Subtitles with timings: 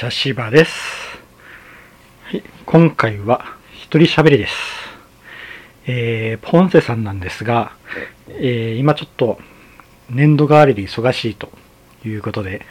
[0.00, 1.20] 茶芝です。
[2.24, 4.54] はい、今回は一人喋りです。
[5.86, 7.72] えー、ポンセさんなんですが、
[8.28, 9.38] えー、今ちょっと
[10.08, 11.50] 年度代わりで忙しいと
[12.02, 12.64] いうことで、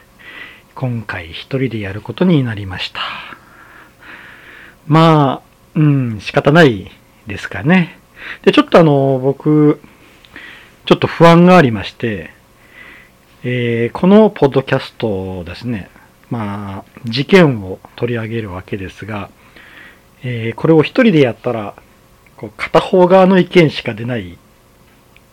[0.74, 3.00] 今回一人でやることになりました。
[4.88, 6.90] まあ、うん、仕方ない
[7.28, 8.00] ですかね。
[8.42, 9.80] で、ちょっとあの、僕、
[10.88, 12.32] ちょっと不安がありまして、
[13.44, 15.92] えー、このポッドキャストですね、
[16.30, 19.30] まあ、事件を取り上げるわけですが、
[20.24, 21.76] えー、これを一人でやったら、
[22.38, 24.38] こう片方側の意見しか出ない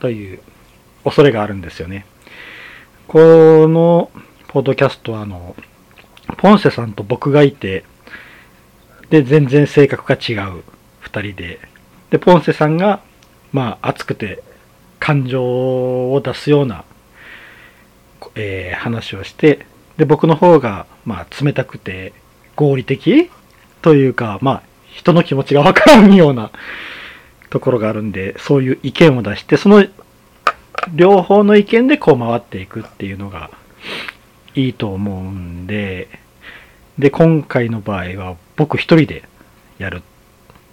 [0.01, 0.41] という
[1.05, 2.07] 恐れがあるんですよね。
[3.09, 4.11] この
[4.49, 5.55] ポッドキャストは、あの、
[6.39, 7.85] ポンセさんと僕がいて、
[9.11, 10.65] で、全然性格が違う
[11.01, 11.61] 二人で、
[12.11, 13.03] で、ポンセさんが、
[13.53, 14.43] まあ、熱くて
[14.99, 16.85] 感情を出すような、
[18.35, 22.13] えー、話をして、で、僕の方が、まあ、冷たくて
[22.55, 23.31] 合理的
[23.83, 26.51] というか、まあ、人の気持ちがわからんような
[27.51, 29.87] ところがあるんで、そういう意見を出して、その
[30.93, 33.51] 両方の意見でこう回っていくっていうのが
[34.55, 36.09] いいと思うんで、
[36.99, 39.23] で、今回の場合は僕一人で
[39.79, 40.03] やる。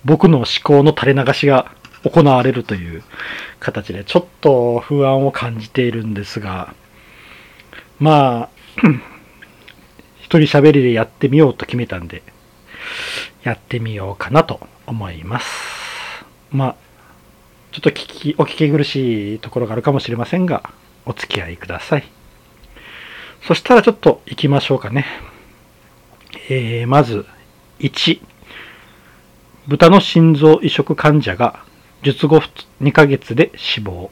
[0.06, 1.72] 僕の思考の垂れ流しが
[2.04, 3.04] 行われるという
[3.60, 6.74] 形で、ちょっと不安を感じているんですが、
[8.00, 8.50] まあ、
[10.40, 12.24] 人喋りでやってみようと決めたんで、
[13.44, 16.26] やってみようかなと思います。
[16.52, 16.76] まあ、
[17.72, 20.72] ちょっと聞き、お聞き苦しいところがあるかもしれませんが、
[21.06, 22.04] お付き合いください。
[23.42, 25.06] そしたらちょっと行きましょうかね。
[26.50, 27.26] えー、まず、
[27.80, 28.22] 1、
[29.68, 31.64] 豚の心臓移植患者が
[32.02, 32.42] 術後
[32.82, 34.12] 2ヶ月で死亡。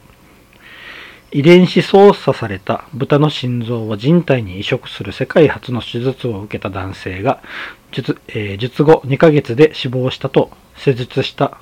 [1.34, 7.42] 遺伝子操作された豚の心臓を人体に移植する世界初の手術を受けた男性が
[7.90, 11.58] 術,、えー、術後2ヶ月で死亡したと施術した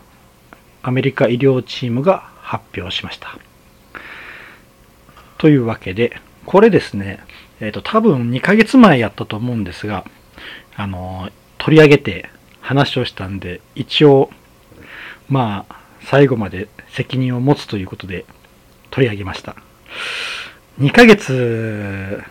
[0.83, 3.39] アメリカ医療チームが発表しました。
[5.39, 7.21] というわけで、これですね、
[7.61, 10.05] えっ、ー、と、多分2ヶ月前やったと思うんですが、
[10.77, 12.29] あのー、取り上げて
[12.61, 14.31] 話をしたんで、一応、
[15.29, 18.25] まあ、最後まで責任を持つということで
[18.91, 19.57] 取り上げました。
[20.79, 22.23] 2ヶ月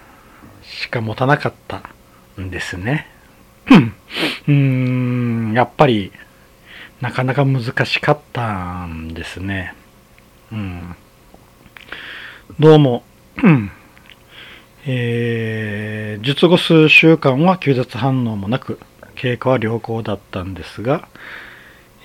[0.64, 1.84] しか持たなかった
[2.40, 3.08] んですね。
[4.48, 6.12] うーん、やっぱり
[7.02, 9.74] なかなか難しかったんですね。
[10.52, 10.96] うん。
[12.60, 13.04] どうも、
[14.86, 18.80] えー、術後数週間は休絶反応もなく、
[19.16, 21.08] 経過は良好だったんですが、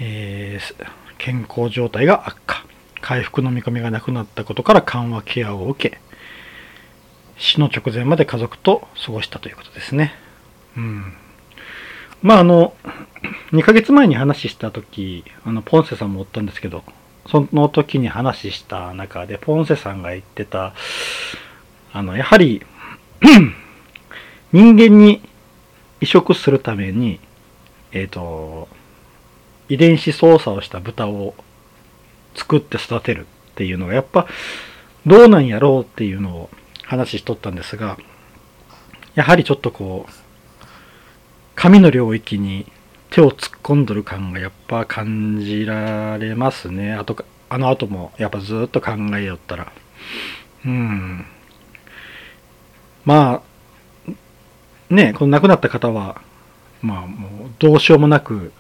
[0.01, 2.65] えー、健康状態が悪化。
[3.05, 5.99] 回復の見込みがなくなったことから緩和ケアを受け、
[7.37, 10.15] 死の直前まで家族と過ごしたということですね。
[10.75, 11.13] うん。
[12.23, 12.73] まあ、あの、
[13.53, 16.83] 2ヶ月前に話した時、あの、ポンセさんもおったんですけど、
[17.27, 20.73] その時に話した中で、ポンセさんが言ってた、
[21.93, 22.65] あの、やはり
[24.51, 25.21] 人間に
[26.01, 27.21] 移植するために、
[27.93, 28.67] えっ、ー、と、
[29.69, 31.35] 遺伝子操作をした豚を
[32.35, 34.27] 作って育てるっていうのがやっぱ
[35.07, 36.51] どうなんやろうっていうのを
[36.83, 37.99] 話しとったんですが
[39.15, 40.13] やはりちょっとこう
[41.55, 42.71] 神の領域に
[43.11, 46.95] 手を突っ込んどる感がやっぱ感じられますね。
[46.95, 49.73] あとあの後もやっぱずっと考えよったら。
[50.67, 51.25] うん。
[53.05, 53.43] ま
[54.09, 54.13] あ
[54.91, 56.21] ねこの亡くなった方は
[56.83, 58.53] まあもうどうしようもなく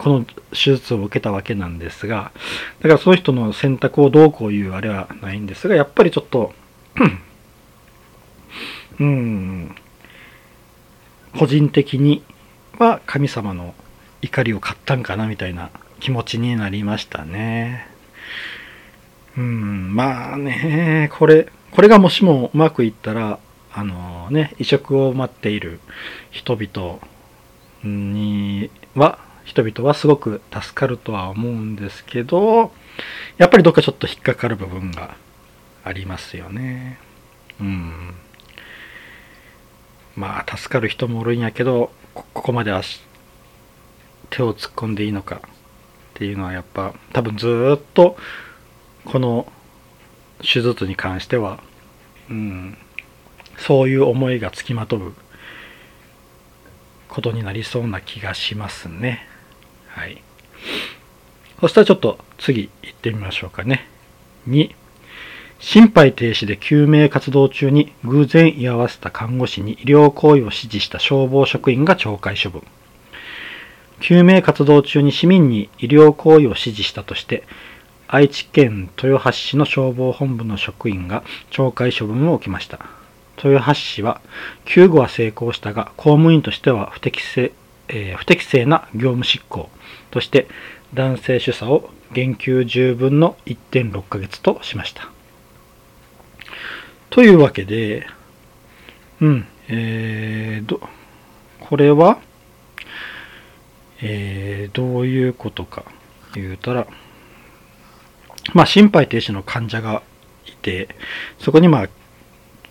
[0.00, 2.32] この手術を受けたわけなんですが、
[2.80, 6.54] だからその人の選択をどうこういうあれはないんですが、やっぱりちょっと、
[8.98, 9.76] うん、
[11.38, 12.22] 個人的に
[12.78, 13.74] は神様の
[14.22, 15.68] 怒りを買ったんかなみたいな
[16.00, 17.86] 気持ちになりましたね。
[19.36, 23.38] うん、まあね、これ、これがもしもうまくいったら、
[23.70, 25.78] あのね、移植を待っている
[26.30, 27.00] 人々
[27.84, 29.18] には、
[29.50, 32.70] 人々はすごく助かるとは思うんですけど、
[33.36, 35.16] やっぱりどっかちょっと引っかかる部分が
[35.82, 37.00] ありますよね。
[37.60, 38.14] うん。
[40.14, 43.00] まあ、助かる人もおるんやけど、ここまで足、
[44.30, 45.40] 手を突っ込んでいいのかっ
[46.14, 48.16] ていうのはやっぱ多分ずっと
[49.04, 49.50] この
[50.40, 51.60] 手術に関しては、
[52.30, 52.78] うん、
[53.58, 55.14] そういう思いがつきまとう
[57.08, 59.29] ことになりそうな気がしますね。
[59.90, 60.22] はい。
[61.60, 63.86] そしたらちょっと次行ってみましょうかね。
[64.48, 64.70] 2、
[65.58, 72.62] 心肺停止で救命活動中に偶然居合わせた看護師に医療行為を指示した消防職員が懲戒処分。
[74.00, 77.44] 救命活動中に市民に医療行為を指示したとして、
[78.08, 82.80] 愛知県豊橋市の消防本部の職員が懲戒処分を受けました。
[83.44, 84.22] 豊橋市は、
[84.64, 87.52] 救護は成功したが、公務員としては不適正、
[87.88, 89.68] えー、不適正な業務執行
[90.10, 90.48] として、
[90.94, 95.08] 男性主査を減給10分の1.6ヶ月としました。
[97.10, 98.06] というわけで、
[99.20, 100.80] うん、えー、ど、
[101.60, 102.18] これは、
[104.02, 105.84] えー、どういうことか
[106.34, 106.86] 言うたら、
[108.54, 110.02] まあ、心肺停止の患者が
[110.46, 110.88] いて、
[111.38, 111.88] そこにまあ、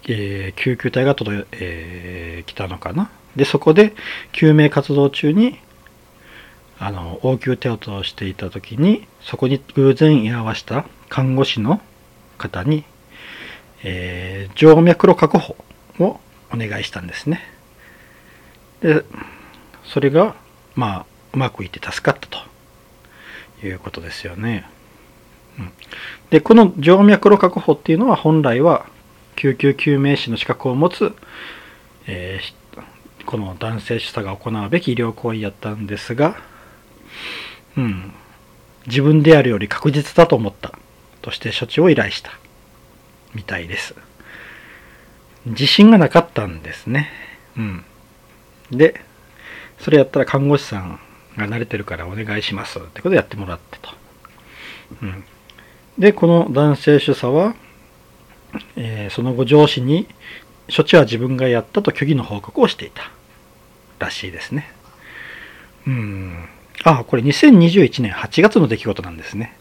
[0.08, 3.12] えー、救急隊が届い、えー、来たのかな。
[3.36, 3.94] で、そこで
[4.32, 5.60] 救命活動中に、
[6.80, 11.82] あの、応急手当をしていた時に、そこに偶然居合わせた看護師の
[12.38, 12.86] 方に、
[13.84, 15.56] えー、静脈路確保
[16.00, 16.20] を
[16.54, 17.42] お願いしたんですね。
[18.82, 19.04] で、
[19.84, 20.36] それが、
[20.76, 24.66] まあ、うまくいって助かったということですよね。
[25.60, 25.72] うん、
[26.30, 28.86] で、この静脈路確保っていうのは本来は
[29.36, 31.14] 救急救命士の資格を持つ、
[32.08, 36.38] えー、この男性主査が行うべき医療行為やったんですが、
[37.78, 38.14] うん、
[38.88, 40.74] 自分であるより確実だと思った
[41.22, 42.32] として処置を依頼した
[43.34, 43.96] みたいです。
[45.46, 47.10] 自信がなかったんですね。
[47.58, 47.86] うん。
[48.72, 49.02] で、
[49.80, 51.00] それやったら看護師さん
[51.38, 53.90] が慣れてるからお願いしますってことでやってもらってと。
[55.02, 55.24] うん。
[55.98, 57.56] で、この男性主査は、
[58.76, 60.08] えー、その後上司に
[60.76, 63.12] 処置は自分がやったと虚偽の報告をしていた
[64.00, 64.72] らしいですね。
[65.88, 66.50] うん。
[66.84, 69.56] あ、これ2021年8月の出来事なんですね。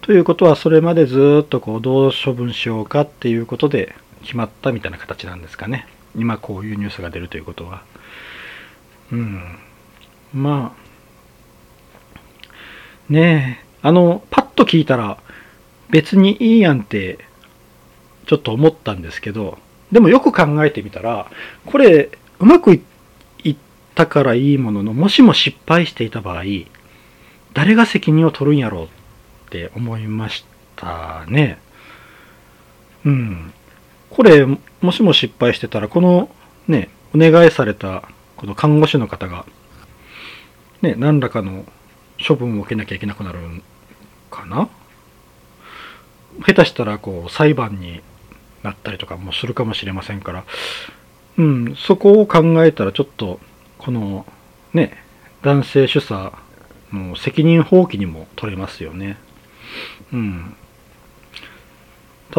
[0.00, 5.86] ということは、それまでずっとこうどう処分しようかっていうことで決まったみたいな形なんですかね。
[6.16, 7.82] 今こういうニュースが出るということは。
[9.12, 9.58] うん。
[10.32, 10.74] ま
[13.08, 15.18] あ、ねえ、あの、パッと聞いたら
[15.90, 17.18] 別にいいやんって
[18.26, 19.58] ちょっと思ったんですけど、
[19.90, 21.30] でもよく考えてみたら、
[21.66, 22.80] これうまくいっ
[23.98, 26.44] たからいいものの、もしも失敗していた場合、
[27.52, 28.88] 誰が責任を取るんやろうっ
[29.50, 30.44] て思いまし
[30.76, 31.58] たね。
[33.04, 33.52] うん。
[34.10, 36.30] これ、もしも失敗してたら、この
[36.68, 38.04] ね、お願いされた
[38.36, 39.44] この看護師の方が、
[40.80, 41.64] ね、何らかの
[42.24, 43.64] 処分を受けなきゃいけなくなるん
[44.30, 44.68] かな？
[46.46, 48.00] 下手したら、こう、裁判に
[48.62, 50.44] なったりとかもするかもしれませんから、
[51.36, 53.40] うん、そこを考えたら、ちょっと、
[53.78, 54.26] この、
[54.74, 54.96] ね、
[55.42, 56.32] 男性主査
[56.92, 59.16] の責任放棄にも取れますよね。
[60.12, 60.54] うん。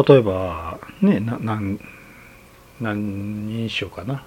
[0.06, 1.80] 例えば、ね、な、なん、
[2.80, 4.24] 何にしようかな。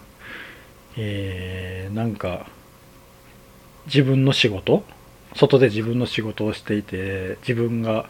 [0.98, 2.48] えー、なんか、
[3.86, 4.84] 自分の仕事？
[5.36, 8.10] 外で自分の仕事をしていて、自分が、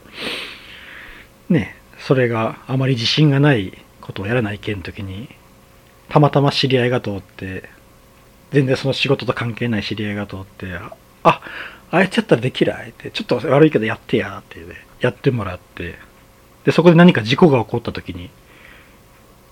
[1.49, 5.29] ね、それがあまり自信がないことをやらないけん時に、
[6.09, 7.69] たまたま知り合いが通って、
[8.53, 10.67] 全然その仕事と関係ない知り合いが通って、
[11.23, 11.41] あ、
[11.91, 15.95] あいつやったらできないって、ちょっと悪いけどやってやって、ね、やってもらって、
[16.63, 18.29] で、そこで何か事故が起こった時に、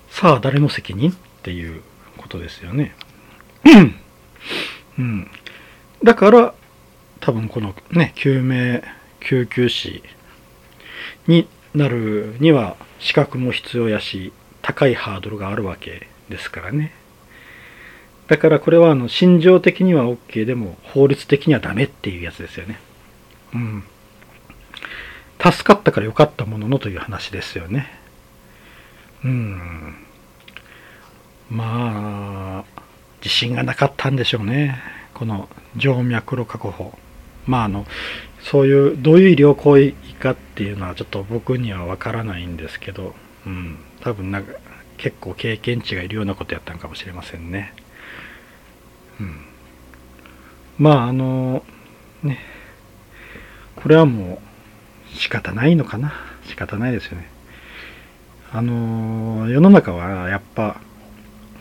[0.09, 1.81] さあ誰の責任っていう
[2.17, 2.95] ことですよね。
[4.97, 5.27] うん。
[6.03, 6.53] だから、
[7.19, 8.83] 多分このね、救命
[9.19, 10.03] 救急士
[11.27, 16.93] になるには資格も必要やし、高いハードルがあるわけですからね。
[18.31, 22.79] だからこれはあの心情的には OK でも法律的にはダメっていうやつですよね。
[23.53, 23.83] うん。
[25.37, 27.91] 助かったから良かったもののという話ですよね。
[29.25, 29.95] うん。
[31.49, 32.63] まあ、
[33.21, 34.81] 自信がなかったんでしょうね。
[35.13, 36.97] この静脈路確保。
[37.45, 37.85] まああの、
[38.39, 43.13] そういう、どういう医療行為かっていうのはちょっと僕にはわからないんですけど、
[43.45, 44.53] うん、多分なんか
[44.95, 47.73] 結構経験値がいるようなことやったんかもしれませんね。
[50.77, 51.63] まああの、
[52.23, 52.39] ね、
[53.75, 54.41] これはも
[55.13, 56.13] う仕方ないのかな。
[56.45, 57.29] 仕方ないですよね。
[58.51, 60.81] あの、世の中はやっぱ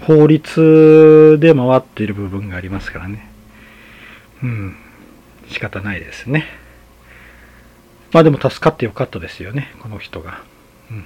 [0.07, 3.31] 法律で回っている部分がありますからね。
[4.43, 4.77] うん。
[5.49, 6.47] 仕方ないですね。
[8.13, 9.73] まあでも助かってよかったですよね。
[9.81, 10.43] この人が。
[10.91, 11.05] うん。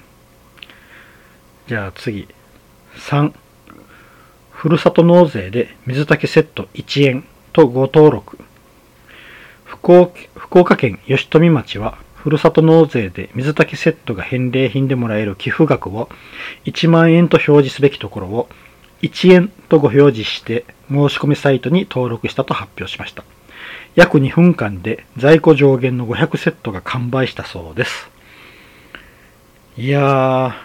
[1.67, 2.29] じゃあ次。
[2.97, 3.33] 3。
[4.65, 8.39] ふるさと納税で水炊きセット1円とご登録。
[9.67, 10.09] 福
[10.59, 16.09] 岡県吉富町は、ふるさと納税で水炊きセットが返礼品でもらえる寄付額を
[16.65, 18.49] 1万円と表示すべきところを
[19.03, 23.23] 1円とご表示して申し込みサイトに登録したと発表しました。
[23.95, 28.09] 約2分間で在庫上限の500セットが完売したそうです。
[29.77, 30.57] いや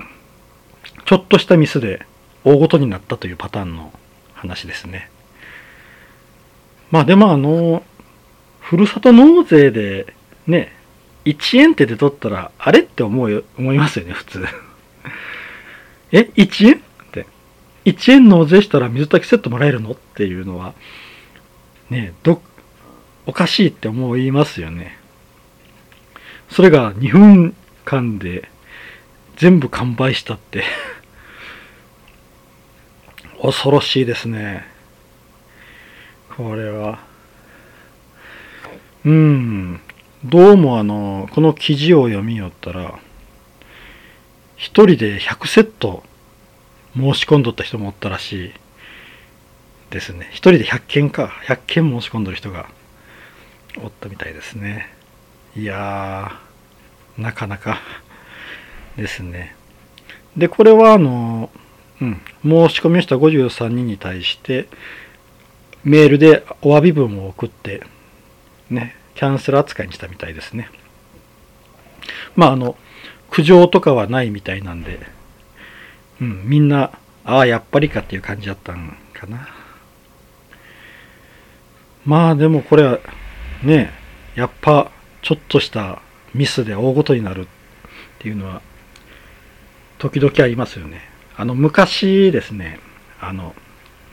[0.00, 2.06] ー、ちょっとしたミスで
[2.44, 3.92] 大ごとになったというパターンの
[4.34, 5.10] 話ですね。
[6.90, 7.82] まあでもあの、
[8.60, 10.14] ふるさと納税で
[10.46, 10.72] ね、
[11.24, 14.46] 1円って出とったら、あれって思うよ、思いますよね、普通。
[16.12, 16.78] え ?1 円っ
[17.12, 17.26] て。
[17.84, 20.74] 1円納税したら水炊きセットもらえるのっていうのは、
[21.90, 22.40] ね、ど、
[23.26, 24.98] おかしいって思いますよね。
[26.50, 28.48] それが2分間で
[29.36, 30.62] 全部完売したって
[33.44, 34.64] 恐ろしいですね。
[36.34, 36.98] これは。
[39.04, 39.80] うん。
[40.24, 42.98] どうもあの、この記事を読みよったら、
[44.56, 46.02] 一人で100セット
[46.96, 48.52] 申し込んどった人もおったらしい
[49.90, 50.30] ですね。
[50.30, 51.30] 一人で100件か。
[51.44, 52.70] 100件申し込んどる人が
[53.82, 54.88] おったみたいですね。
[55.54, 57.78] いやー、なかなか
[58.96, 59.54] ですね。
[60.34, 61.50] で、これはあの、
[62.00, 64.68] うん、申し込みをした53人に対して、
[65.84, 67.82] メールでお詫び文を送って、
[68.70, 70.70] ね、キャンセル扱いにしたみたいですね。
[72.36, 72.76] まあ、あの、
[73.30, 75.00] 苦情とかはないみたいなんで、
[76.20, 76.92] うん、みんな、
[77.24, 79.48] ああ、やっぱりかっていう感じだったんかな。
[82.04, 82.98] まあ、でもこれは、
[83.62, 83.92] ね、
[84.34, 84.90] やっぱ、
[85.22, 86.02] ちょっとした
[86.34, 87.46] ミスで大ごとになるっ
[88.18, 88.60] ていうのは、
[89.98, 91.13] 時々ありますよね。
[91.36, 92.78] あの、昔ですね、
[93.20, 93.54] あの、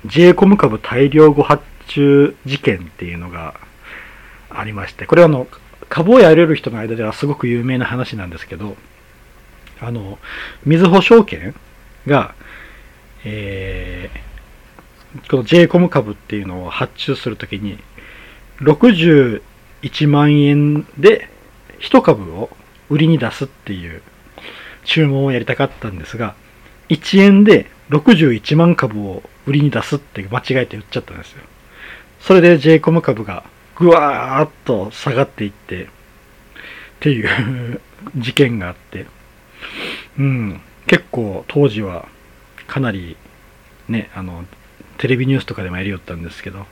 [0.06, 3.56] j コム株大量誤発注事件っていうのが
[4.50, 5.48] ありまして、これはあの、
[5.90, 8.76] 株をやれる人の間ではすごく有名な話なんですけど、
[9.80, 10.18] あの、
[10.66, 11.54] みずほ証券
[12.08, 12.34] が、
[13.24, 17.78] えー、この j コム株っていうのを発注するときに、
[18.62, 19.42] 61
[20.08, 21.30] 万円で
[21.80, 22.50] 1株を
[22.90, 24.02] 売りに出すっていう
[24.86, 26.36] 注文をやりたかったんですが、
[26.92, 31.44] 1円で61万株を売りに出すって間違えて言っちゃったんですよ。
[32.20, 33.44] それで j コム株が
[33.76, 35.88] ぐわーっと下がっていって、っ
[37.00, 37.82] ていう
[38.18, 39.08] 事件があって、
[40.20, 42.08] うん、結構当時は
[42.68, 43.18] かなり
[43.88, 44.46] ね、あの、
[44.98, 46.66] テレビニュースとかでもやりよったんですけど、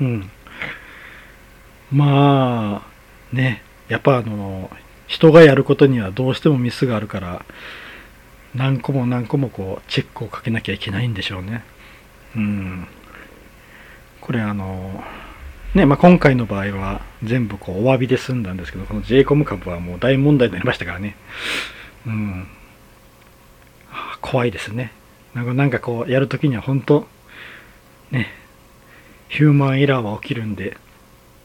[0.00, 0.30] うん。
[1.90, 2.82] ま
[3.32, 4.70] あ、ね、やっぱあの、
[5.06, 7.44] 人がやることにはどうしてもミスがあるから、
[8.56, 11.62] 何個も何個もこう、チェックをかけなきゃいけないんでしょうね。
[12.34, 12.88] うん。
[14.20, 15.04] これあの、
[15.74, 21.16] ね、まあ、今回の場合は全部こうお詫びで済んだんですけど、この j コム株はもう大問題になりましたからね。
[22.06, 22.48] うん。
[24.22, 24.92] 怖いですね。
[25.34, 27.06] なんかなんかこうやるときには本当、
[28.10, 28.28] ね、
[29.28, 30.78] ヒューマンエラーは起きるんで、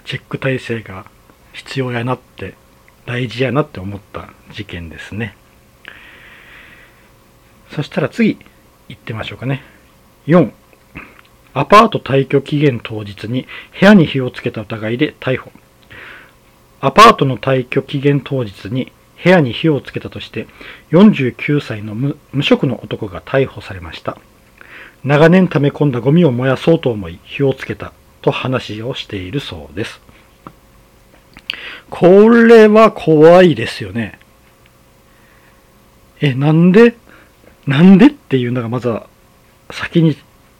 [0.05, 1.05] チェック体制が
[1.51, 2.55] 必要やなって、
[3.05, 5.35] 大事やなって思った事件ですね。
[7.71, 8.37] そしたら次、
[8.89, 9.63] 行ってみましょうかね。
[10.27, 10.51] 4、
[11.53, 13.47] アパート退去期限当日に
[13.79, 15.51] 部屋に火をつけた疑いで逮捕。
[16.81, 18.91] アパートの退去期限当日に
[19.23, 20.47] 部屋に火をつけたとして
[20.91, 24.17] 49歳の無職の男が逮捕されました。
[25.03, 30.01] 長年溜め込んだゴミを燃やそうと思い火をつけたと話をしているそうです。
[31.89, 34.19] これは怖いですよね。
[36.19, 36.95] え、なんで？
[37.67, 39.07] なんでっていうのがまずは
[39.69, 40.17] 先に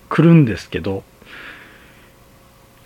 [0.10, 1.03] 来るんですけど、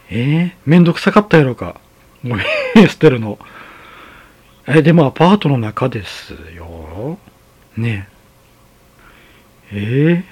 [0.10, 1.80] えー、めんどくさかったやろか。
[2.24, 2.40] もう、
[2.88, 3.40] 捨てるの。
[4.68, 7.18] え、でもアパートの中ですよ。
[7.78, 8.16] ねえ。
[9.72, 10.26] え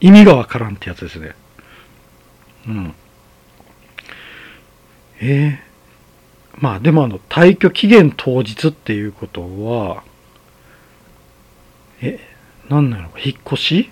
[0.00, 1.34] ー、意味がわからんってやつですね。
[2.68, 2.94] うん。
[5.20, 10.02] えー、まあでもあの、退去期限当日っていうことは、
[12.00, 12.18] え、
[12.68, 13.90] なんなの引っ越し？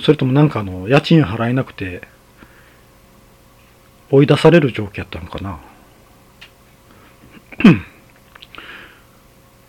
[0.00, 2.02] それともなんかあの、家賃払えなくて、
[4.10, 5.60] 追い出される状況やったのかな？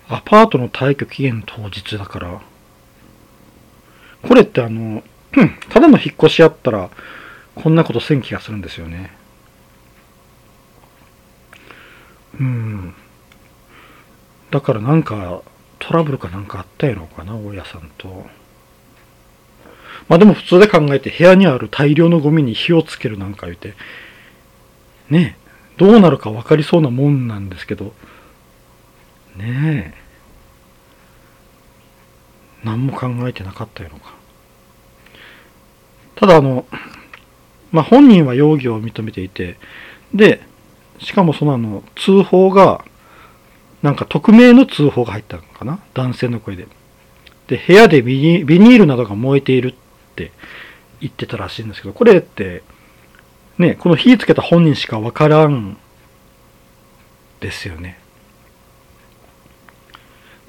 [0.10, 2.42] アパートの退去期限当日だから、
[4.22, 5.04] これってあの、
[5.70, 6.90] ただの引っ越しやったら、
[7.56, 9.12] こんなことせん気がするんですよね。
[12.40, 12.96] うん。
[14.52, 15.42] だからなんか、
[15.88, 18.26] トラブルかなんかあったやろうかな、大家さんと。
[20.08, 23.74] まあでも普通で考えて部屋にある大量のゴミに火をつけるなんか言うて、
[25.10, 25.44] ねえ
[25.78, 27.94] どうなるか分かりそうなもんなんですけど、
[29.36, 30.04] ねえ
[32.64, 34.14] 何も考えてなかったのか
[36.16, 36.66] ただあの
[37.72, 39.58] まあ本人は容疑を認めていて
[40.14, 40.42] で
[41.00, 42.86] しかもそのあの通報が
[43.84, 45.78] なんか匿名の通報が入ったのかな？
[45.94, 46.68] 男性の声で。
[47.48, 49.76] で部屋でビニールなどが燃えているっ
[50.16, 50.32] て
[51.02, 52.64] 言ってたらしいんですけどこれって
[53.58, 55.78] ねこの火つけた本人しかわからん
[57.42, 58.00] ですよね。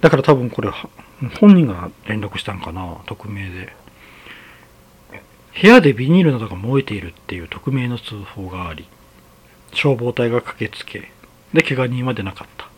[0.00, 0.70] だから多分これ
[1.40, 2.98] 本人が連絡したんかな？
[3.06, 3.74] 匿名で。
[5.60, 8.86] 部屋でビニールなどが燃えているっていう匿名の通報があり
[9.72, 11.10] 消防隊が駆けつけ
[11.52, 12.68] で怪我人は出なかった。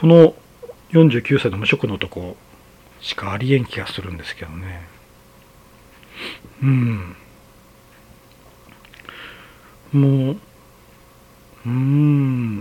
[0.00, 0.34] この
[0.92, 2.36] 49歳の無職の男
[3.00, 4.86] しかありえん気がするんですけどね。
[6.62, 7.16] うん。
[9.92, 10.36] もう
[11.66, 12.60] うん。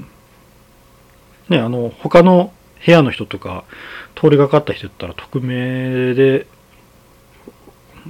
[1.50, 2.53] ねあの他の
[2.84, 3.65] 部屋の人とか
[4.15, 6.48] 通りがかった人だったら匿名で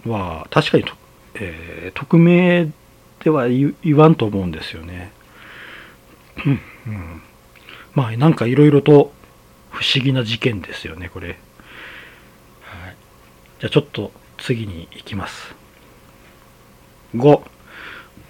[0.06, 0.94] は確かにと、
[1.36, 2.72] えー、匿名
[3.24, 5.12] では言わんと思うんですよね。
[6.46, 6.50] う
[6.90, 7.22] ん、
[7.94, 9.12] まあなんかいろいろと
[9.78, 11.28] 不思議な事件ですよねこれ。
[11.28, 11.38] はい、
[13.60, 15.56] じゃあちょっと次に行きます。
[17.16, 17.42] 5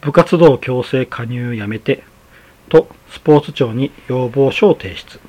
[0.01, 2.04] 部活動強制加入やめて
[2.68, 5.22] とスポーツ庁に要望書を提出。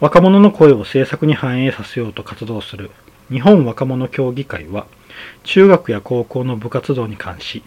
[0.00, 2.90] 若者の声を政策に反映させようと活動する
[3.30, 4.86] 日本若者協議会は
[5.44, 7.64] 中学や高校の部活動に関し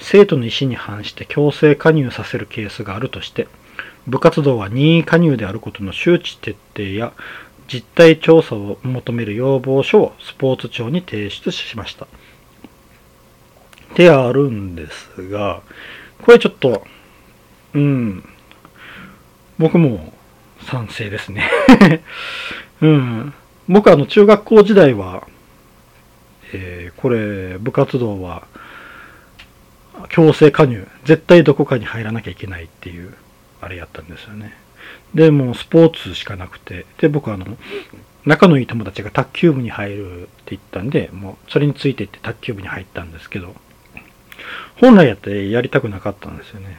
[0.00, 3.46] 生徒の意思に反して強制加入させるケースがあるとして
[4.08, 7.12] 部活動は任意加入であることの周知徹底や
[7.68, 12.06] 実態調査を求める要望書をスポーツ庁に提出しました。
[13.94, 15.62] であるんですが、
[16.22, 16.86] これちょっと、
[17.74, 18.24] うん、
[19.58, 20.12] 僕も
[20.62, 21.50] 賛成ですね
[22.80, 23.34] うん。
[23.68, 25.26] 僕はあの中学校時代は、
[26.54, 28.46] えー、これ部活動は
[30.08, 33.14] 強制加入絶対どこかに入らなきゃいけないっていう
[33.60, 34.54] あれやったんですよね
[35.14, 37.46] でもうスポーツしかなくてで僕はあの
[38.24, 43.54] 仲のいい友達が卓球部に入るって言ったんでもうそれについていって卓球部に入ったんですけど
[44.80, 46.78] 本来やってやりたくなかったんですよね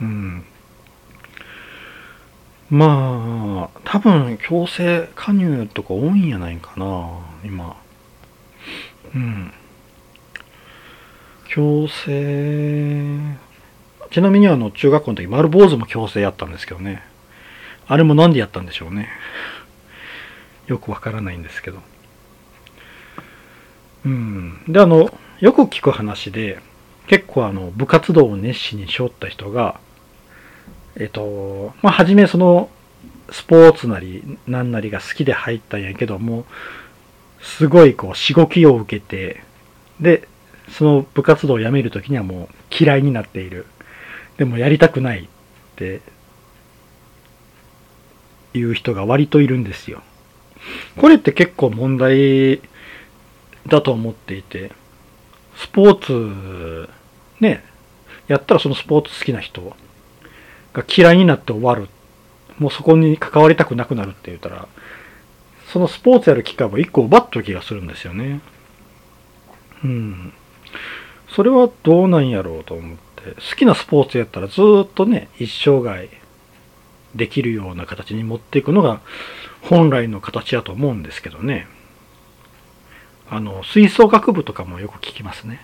[0.00, 0.44] うん
[2.70, 7.76] まあ、多分強制加入とか多いんやないかな、今。
[9.14, 9.52] うん。
[11.48, 13.16] 強制、
[14.10, 17.02] ちなみにあの、中学校の時、丸坊主も強制やったんですけどね。
[17.86, 19.08] あれもなんでやったんでしょうね。
[20.66, 21.78] よくわからないんですけど。
[24.04, 24.62] うん。
[24.68, 26.60] で、あの、よく聞く話で、
[27.06, 29.80] 結構あの、部活動を熱心にしょった人が、
[30.96, 32.70] えっと、まあ、初めその、
[33.30, 36.44] スポーツなり、なんなりが好きで入ったんやけども、
[37.40, 39.42] すごいこう、しごきを受けて、
[40.00, 40.28] で、
[40.70, 43.66] その部活動を辞めるときにはもう嫌いになっている。
[44.38, 45.28] でもやりたくないっ
[45.76, 46.00] て
[48.54, 50.02] いう人が割といるんですよ。
[50.96, 52.60] これって結構問題
[53.66, 54.72] だと思っていて、
[55.56, 56.88] スポーツ、
[57.40, 57.64] ね、
[58.28, 59.76] やったらそのスポーツ好きな人
[60.72, 61.88] が嫌いになって終わる。
[62.58, 64.68] もうそこに関わりたくなくなるって言ったら、
[65.72, 68.40] そのスポーツやる機会を一個奪った気がするんですよね。
[69.84, 70.32] うん。
[71.28, 76.08] それはどうなんやろうと思って、好きなスポーツやったらずっとね、一生涯
[77.14, 79.00] できるような形に持っていくのが
[79.62, 81.66] 本来の形だと思うんですけどね。
[83.30, 85.60] あの、吹奏楽部とかもよく聞きますね。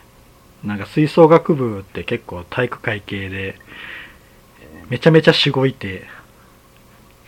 [0.63, 3.59] なんか吹奏楽部って結構体育会系で、
[4.89, 6.05] めちゃめちゃしごいて、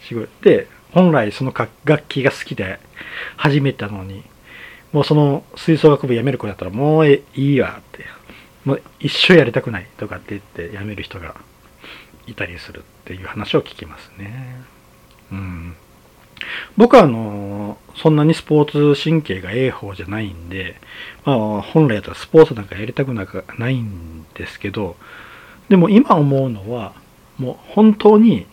[0.07, 2.79] しごいて、本来その楽器が好きで
[3.37, 4.25] 始めたのに、
[4.93, 8.05] もうその吹奏楽部辞める子だったらもういいわって、
[8.67, 11.37] もう一生やりたくないとかって言って辞める人が
[12.27, 14.61] いたりするっていう話を聞きますね。
[15.31, 15.77] うん。
[16.77, 20.77] 僕はあの、そんなにスポーツ神経がええ方じゃないんで、
[21.25, 24.97] まあ本来だったらスポーツなんかやりたくなくないんですけど、
[25.69, 26.93] でも今思うのは、
[27.39, 28.47] もう本当に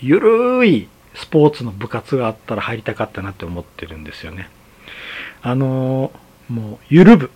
[0.00, 4.50] ゆるいスポーツの部活があったら入りたかったなって思ってるんですよね。
[5.40, 6.12] あの
[6.48, 7.30] もうゆる部、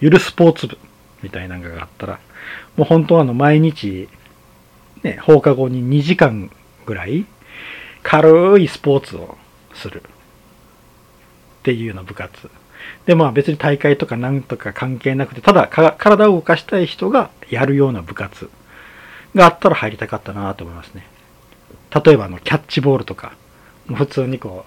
[0.00, 0.78] ゆるスポーツ部
[1.24, 2.20] みたいなのがあったら、
[2.76, 4.08] もう本当はあの毎日、
[5.02, 6.50] ね、放課後に2時間
[6.86, 7.26] ぐらい
[8.04, 9.36] 軽いスポーツを
[9.74, 10.06] するっ
[11.64, 12.48] ていうような部活。
[13.06, 18.48] で、まあ別に大会とかなんとか関係なくて、ただ体を動かしたい人がやるような部活。
[19.34, 21.06] があったら入りたかったなと思いますね。
[22.04, 23.36] 例えばあの、キャッチボールとか、
[23.86, 24.64] もう普通にこ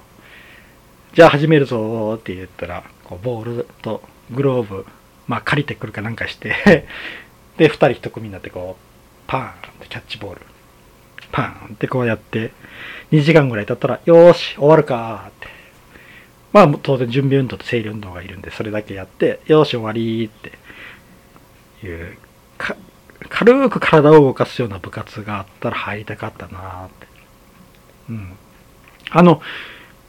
[1.13, 4.86] う、じゃあ始めるぞって言ったら、こうボールとグローブ、
[5.28, 6.86] まあ借りてくるかなんかして
[7.58, 8.84] で、二人一組になってこう、
[9.28, 10.42] パーンってキャッチボール、
[11.32, 12.52] パーンってこうやって、
[13.12, 15.48] 2時間ぐらい経ったら、よーし、終わるかーって。
[16.54, 22.18] まあ当然準備運動と整理運動がいるんで、それだけやって、よーし、終わりーっていう、
[22.58, 22.76] か
[23.30, 27.08] 軽く体を動かすような部活があったら入りたかったなーって。
[28.10, 28.38] うん。
[29.10, 29.42] あの、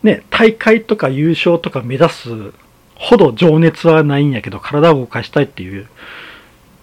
[0.02, 2.52] ね、大会とか優勝とか目指す
[2.98, 5.86] ほど情熱はないんやけど、体を動かしたいっていう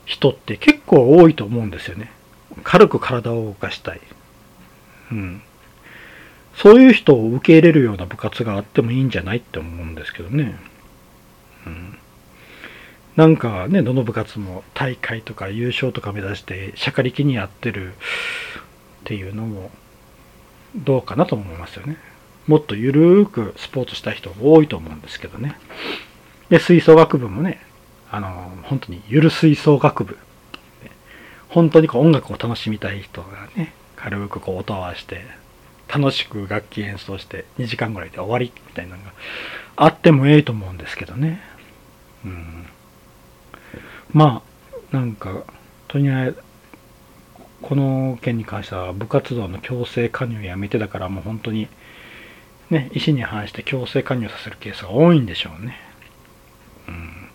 [0.06, 2.12] 人って結構多いと思うんですよね。
[2.64, 4.02] 軽く体を動かしたい。
[5.12, 5.42] うん。
[6.56, 10.56] そういう人を受け入れるような部活があってもいいんじゃないって思うんですけどね。
[11.68, 11.98] うん。
[13.18, 17.98] なんかね、どの部活も大会とか優勝とか目指してしゃかりきにやってるっ
[19.04, 19.72] ていうのも
[20.76, 21.98] どうかなと思いますよね。
[22.48, 25.58] もっとゆるーくスポーツしたい人多いと思うんですけどね。
[26.50, 27.62] で、吹奏楽部もね、
[28.12, 30.18] あの、本当にゆる吹奏楽部。
[31.50, 35.26] 本当にこう音楽を楽しみたい人がね、軽くこう音を合わせて、
[35.88, 39.14] 楽しく楽器演奏して2時間ぐらいで終わりみたいなのが
[39.76, 41.42] あってもええと思うんですけどね。
[42.26, 42.66] うん。
[44.12, 44.42] ま
[44.92, 45.44] あ、なんか、
[45.88, 46.44] とりあえず、
[47.62, 51.68] この件に関しては部活動の強制加入やめてだからもう本当に
[52.70, 55.78] ね、意思に反して強制加入させるケースが多いんでしょうね。
[56.88, 57.30] うん。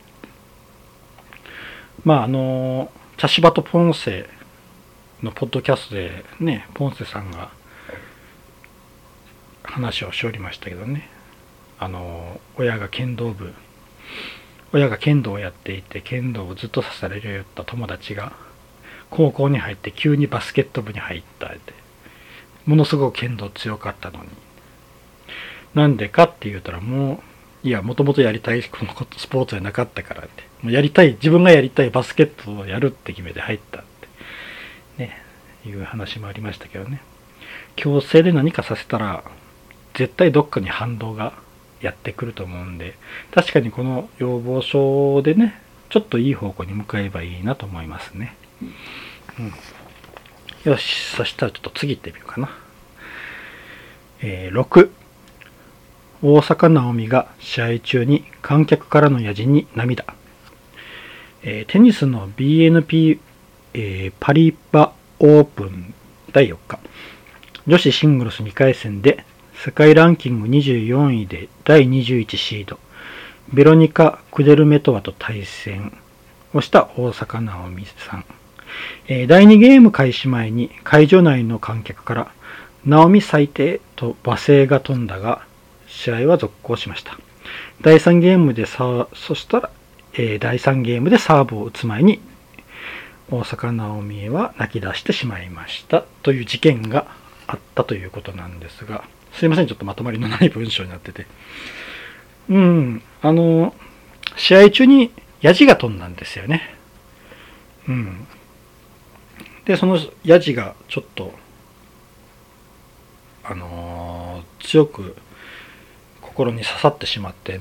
[2.05, 4.29] まああの、茶芝とポンセ
[5.23, 7.51] のポッドキャストでね、ポンセさんが
[9.63, 11.09] 話をしておりましたけどね。
[11.79, 13.55] あの、親が剣道部、
[14.73, 18.33] 親が剣道をやっていて、剣道をずっとさせられるよった友達が、
[19.11, 21.73] 高校に入って急にバスケット部に入ったって、
[22.67, 24.29] ものすごく剣道強かったのに、
[25.75, 27.23] なんでかって言うたらも
[27.65, 30.45] う、いや、もともとやりたいこのスポーツじゃなかったからって。
[30.63, 33.83] もうやりたい、自分がやりたいバスケットをやるって決めて入ったっ
[34.97, 35.03] て。
[35.03, 35.23] ね、
[35.67, 37.03] いう話もありましたけどね。
[37.77, 39.25] 強制で何かさせたら、
[39.95, 41.35] 絶対どっかに反動が
[41.81, 42.95] やってくると思うんで、
[43.31, 48.37] 確かにこの要望書でね、ちょっといい方向に向かえばいいなと思いますね。
[49.39, 49.43] う
[50.69, 50.73] ん。
[50.73, 52.51] よし、そしたらちょっと次行ってみようかな。
[54.23, 54.91] えー、6。
[56.23, 60.05] 大坂なおみが試合中に観客からのやじに涙。
[61.43, 63.19] えー、テニスの BNP、
[63.73, 65.95] えー、パリバオープン
[66.33, 66.79] 第4日。
[67.67, 72.79] 女子シングルス2回戦で世界ランキング24位で第21シード、
[73.53, 75.97] ベロニカ・クデルメトワと対戦
[76.53, 78.25] をした大坂なおみさん。
[79.09, 82.33] えー、第2ゲーム開始前に会場内の観客から、
[82.85, 85.47] ナオミ最低と罵声が飛んだが、
[86.01, 87.19] 試合は続行しました。
[87.83, 89.71] 第3ゲームでさ、そしたら、
[90.15, 92.21] えー、第3ゲームでサーブを打つ前に、
[93.31, 97.07] 大坂なおみは泣き出してしまいましたという事件が
[97.47, 101.27] あったということなんですが、すいません、ちょっとまとまりのない文章になってて。
[102.49, 103.75] うん、あの、
[104.37, 106.75] 試合中にヤジが飛んだんですよね。
[107.87, 108.27] うん。
[109.67, 111.35] で、そのヤジがちょっと、
[113.45, 115.15] あのー、強く
[116.41, 117.61] 心に刺さってしまって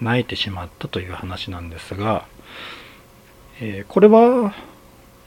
[0.00, 2.26] 泣いてしまったという話なんですが、
[3.60, 4.54] えー、これは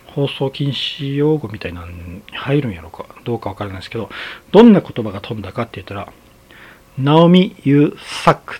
[0.08, 4.10] 放送禁止用語みたいなのに入るんやろうかどうかわからないですけど
[4.52, 6.12] どんな言葉が飛んだかって言ったら
[7.00, 8.56] 「ナオミ・ユー・サック」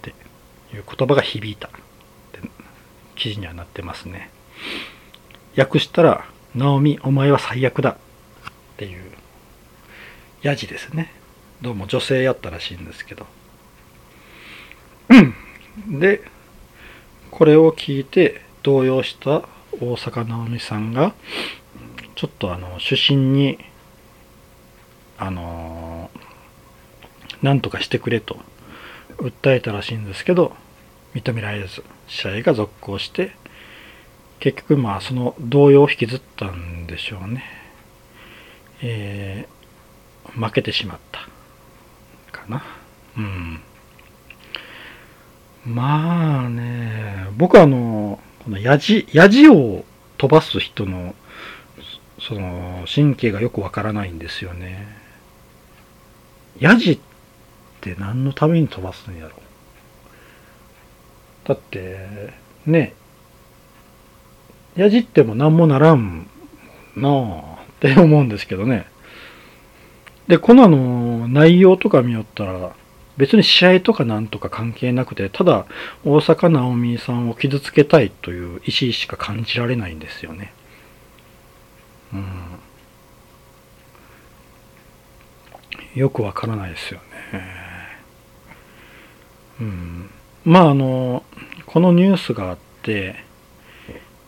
[0.00, 0.10] て
[0.74, 1.70] いう言葉が響いたっ
[2.32, 2.40] て
[3.16, 4.30] 記事にはなってますね。
[5.58, 6.24] 訳したら
[6.56, 7.96] 「ナオミお前は最悪だ」っ
[8.78, 9.12] ていう
[10.40, 11.17] やじですね。
[11.60, 13.26] どうも女性やったらしいんですけど。
[15.88, 16.22] で、
[17.32, 19.42] これを聞いて動揺した
[19.80, 21.14] 大坂なおみさんが、
[22.14, 23.58] ちょっとあの、主審に、
[25.18, 26.12] あの
[27.42, 28.38] なんとかしてくれと
[29.16, 30.54] 訴えたらしいんですけど、
[31.14, 33.32] 認められず、試合が続行して、
[34.38, 37.42] 結局まあその動揺を引きずったんでしょうね。
[38.80, 41.28] えー、負けてしまった。
[42.48, 42.62] な。
[43.16, 43.60] うん。
[45.66, 49.84] まあね、僕はあの、このやじ、やじを
[50.16, 51.14] 飛ばす人の、
[52.20, 54.86] その、神経がよくわからないんですよね。
[56.58, 56.98] やじっ
[57.80, 59.32] て何のために飛ばすんやろ
[61.44, 62.32] だって、
[62.66, 62.94] ね、
[64.74, 66.28] やじっても何もならん
[66.96, 68.86] なあって思うんですけどね。
[70.26, 70.97] で、このあの、
[71.32, 72.72] 内容とか見よったら、
[73.16, 75.66] 別に試合とかなんとか関係なくて、ただ
[76.04, 80.52] 大坂なおみさんを傷つけたいという意思しか感じられないんですよね。
[82.12, 82.24] うん。
[85.94, 87.00] よくわからないですよ
[87.32, 87.58] ね。
[89.60, 90.10] うん。
[90.44, 91.24] まああの、
[91.66, 93.16] このニュースがあって、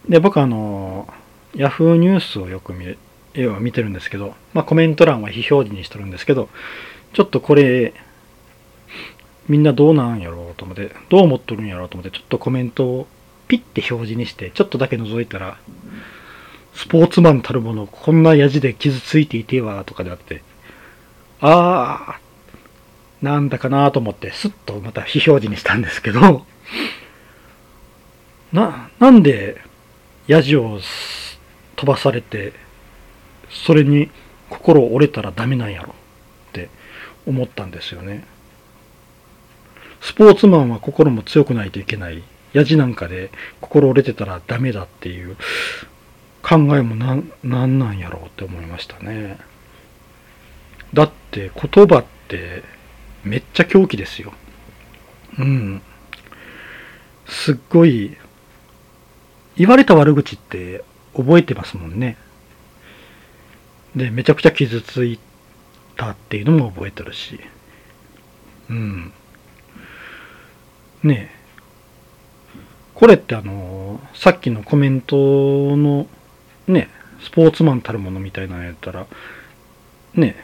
[0.08, 1.08] で、僕あの、
[1.54, 2.98] ヤフーニュースをよく見る
[3.34, 6.48] 絵見てるんですけど、まあコメント欄は非表示にしとるんですけど、
[7.12, 7.92] ちょっとこれ、
[9.48, 13.06] みんなどうなんやろうと思って、どう思っとるんやろうと思って、ちょっとコメントを
[13.48, 15.58] ピッて表示にして、ちょっとだけ覗いたら、
[16.72, 20.42] スポーツマンたるもの、こんなやじで傷ついていては、とかであって、
[21.40, 26.46] あー、なんだかなと思って、スッとまた非表示にしたんですけど、
[28.52, 29.60] な、なんで、
[30.28, 30.78] やじを
[31.74, 32.52] 飛ばされて、
[33.48, 34.10] それに
[34.48, 35.94] 心折れたらダメなんやろ
[37.30, 38.24] 思ったんですよね。
[40.00, 42.22] スポーツマンは心も強くないといけない。
[42.52, 45.36] やじなんかで心折れてたらダメだっていう
[46.42, 49.38] 考えもな、なんなんやろうって思いましたね。
[50.92, 52.64] だって言葉って
[53.22, 54.32] めっちゃ狂気ですよ。
[55.38, 55.82] うん。
[57.28, 58.16] すっごい、
[59.56, 60.82] 言われた悪口って
[61.16, 62.16] 覚えてますもんね。
[63.94, 65.20] で、めちゃくちゃ傷つい
[66.00, 67.38] たっていうのも覚えてるし。
[68.70, 69.12] うん。
[71.02, 71.40] ねえ。
[72.94, 75.16] これってあの、さっきのコメント
[75.76, 76.06] の、
[76.66, 76.88] ね、
[77.22, 79.06] スポーツマンたるものみたいなのやったら、
[80.14, 80.36] ね、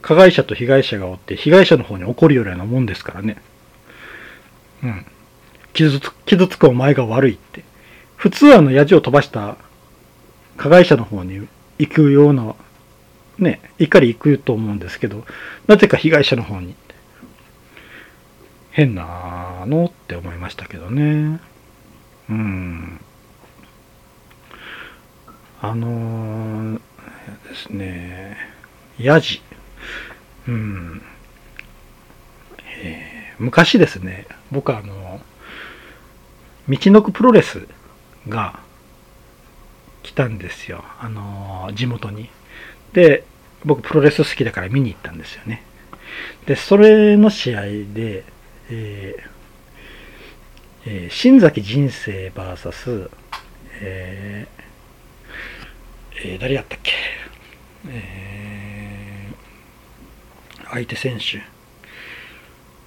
[0.00, 3.36] 加害者と被害者がおって、被害者の方に怒るようなもんですからね。
[4.82, 5.06] うん。
[5.72, 7.64] 傷つく傷つくお前が悪いって。
[8.16, 9.56] 普通あの、ヤジを飛ばした
[10.56, 12.54] 加害者の方に行くような、
[13.38, 15.24] ね、怒り行くと思うんですけど、
[15.66, 16.74] なぜか被害者の方に
[18.70, 21.40] 変なのって思いましたけどね。
[22.28, 23.00] うん。
[25.60, 26.80] あのー、
[27.48, 28.36] ですね、
[28.98, 29.42] ヤジ。
[30.48, 31.02] うん。
[32.82, 35.20] えー、昔ですね、僕はあの、
[36.68, 37.66] 道のくプロレス
[38.28, 38.58] が
[40.02, 40.84] 来たんですよ。
[40.98, 42.28] あのー、地元に。
[42.94, 43.24] で、
[43.64, 45.62] 僕プロレス好きだから見に行ったんですよね。
[46.46, 48.24] で、それの試合で、
[48.70, 49.34] えー
[50.86, 53.10] えー、新崎人生 VS、
[53.80, 54.64] えー
[56.26, 56.92] えー、誰やったっけ、
[57.88, 61.42] えー、相手選手。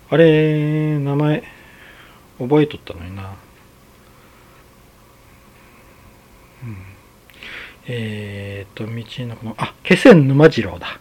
[0.09, 1.43] あれ、名前、
[2.39, 3.35] 覚えとったのにな。
[6.63, 6.77] うん、
[7.87, 10.99] えー、っと、道のこの、あ、気仙沼次郎だ。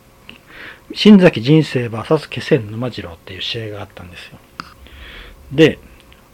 [0.95, 4.39] 新崎人生 VS 気仙沼次郎っていう試合があったんですよ。
[5.53, 5.79] で、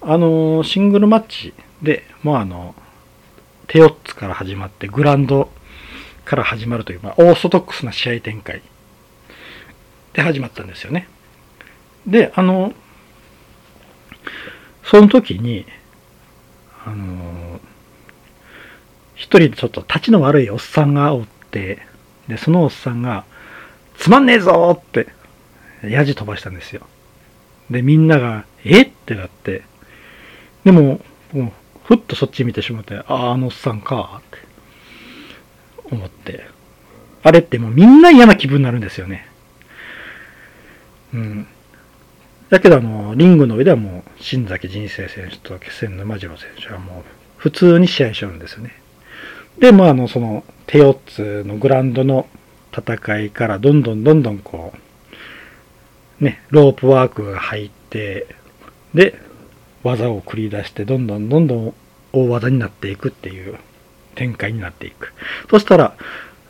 [0.03, 2.75] あの、シングルマッチで、もうあの、
[3.67, 5.51] 手4つから始まってグランド
[6.25, 8.61] から始まるという、まあ、オーソドックスな試合展開
[10.13, 11.09] で始まったんですよね。
[12.07, 12.75] で、あの、
[14.85, 15.65] その時に、
[16.85, 17.52] あの、
[19.23, 21.79] 一人でちょっと立ちの悪いおっさんがおって、
[22.27, 23.25] で、そのおっさんが、
[23.97, 25.07] つまんねえぞって、
[25.85, 26.85] やじ飛ばしたんですよ。
[27.71, 28.83] で、みんなが、え？
[28.83, 29.63] ってなって、
[30.65, 31.01] でも、
[31.33, 31.53] もう、
[31.85, 34.39] ふっとそっち見てしまって、ああ、あのおっさんか、っ
[35.85, 36.45] て思って。
[37.23, 39.29] あれってもうみんな嫌な気分になるんですよね。
[41.15, 41.47] うん。
[42.51, 47.05] だけど、あの、リングの上ではもう、新崎人生選手と決戦沼次郎選手はもう、
[47.37, 48.82] 普通に試合しよるんですよね。
[49.59, 52.27] で、まあ、あの、その、手四つのグランドの
[52.77, 54.73] 戦いから、どんどんどんどんこ
[56.21, 58.27] う、ね、ロープワークが入って、
[58.95, 59.19] で、
[59.83, 61.75] 技を繰り出して、どんどんどんどん
[62.13, 63.59] 大技になっていくっていう
[64.15, 65.13] 展開になっていく。
[65.51, 65.97] そしたら、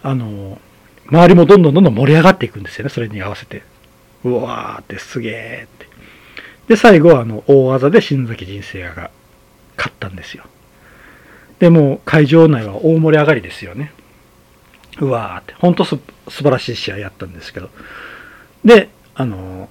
[0.02, 0.60] あの、
[1.06, 3.62] 周りもどんどんどんどん盛り上がっていくんですよね、それに合わせて。
[4.24, 5.86] うわーってすげーって。
[6.68, 9.10] で、最後はあの、大技で新崎人生が
[9.76, 10.44] 勝ったんですよ。
[11.62, 13.92] で、も会場内は大盛り上がりですよね。
[14.98, 15.54] うわーって。
[15.54, 15.96] ほんとす
[16.28, 17.70] 素晴らしい試合やったんですけど。
[18.64, 19.68] で、あの、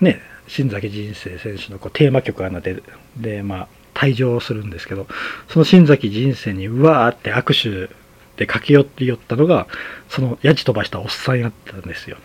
[0.00, 2.80] ね、新崎人生選手のこうテーマ曲がなって
[3.16, 5.08] で、まあ、退場するんですけど、
[5.48, 7.92] その新崎人生にうわーって握手
[8.36, 9.66] で駆け寄って寄ったのが、
[10.08, 12.18] そのやじ飛ばしたおっさんやったんですよ。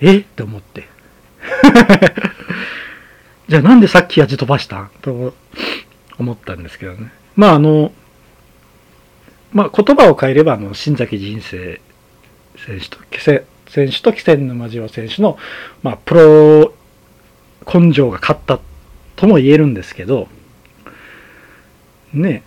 [0.00, 0.18] え？
[0.18, 0.88] って思って。
[3.46, 4.80] じゃあなんでさっきやじ飛ばした？
[4.80, 5.32] んと
[6.18, 7.12] 思ったんですけどね。
[7.36, 7.92] まああの、
[9.52, 11.80] まあ、言葉を変えれば、あの、新崎人生
[12.56, 12.98] 選手と、
[13.68, 15.38] 選手と稀勢沼次郎選手の、
[15.82, 16.74] まあ、プロ
[17.72, 18.60] 根性が勝った
[19.16, 20.28] とも言えるんですけど、
[22.12, 22.42] ね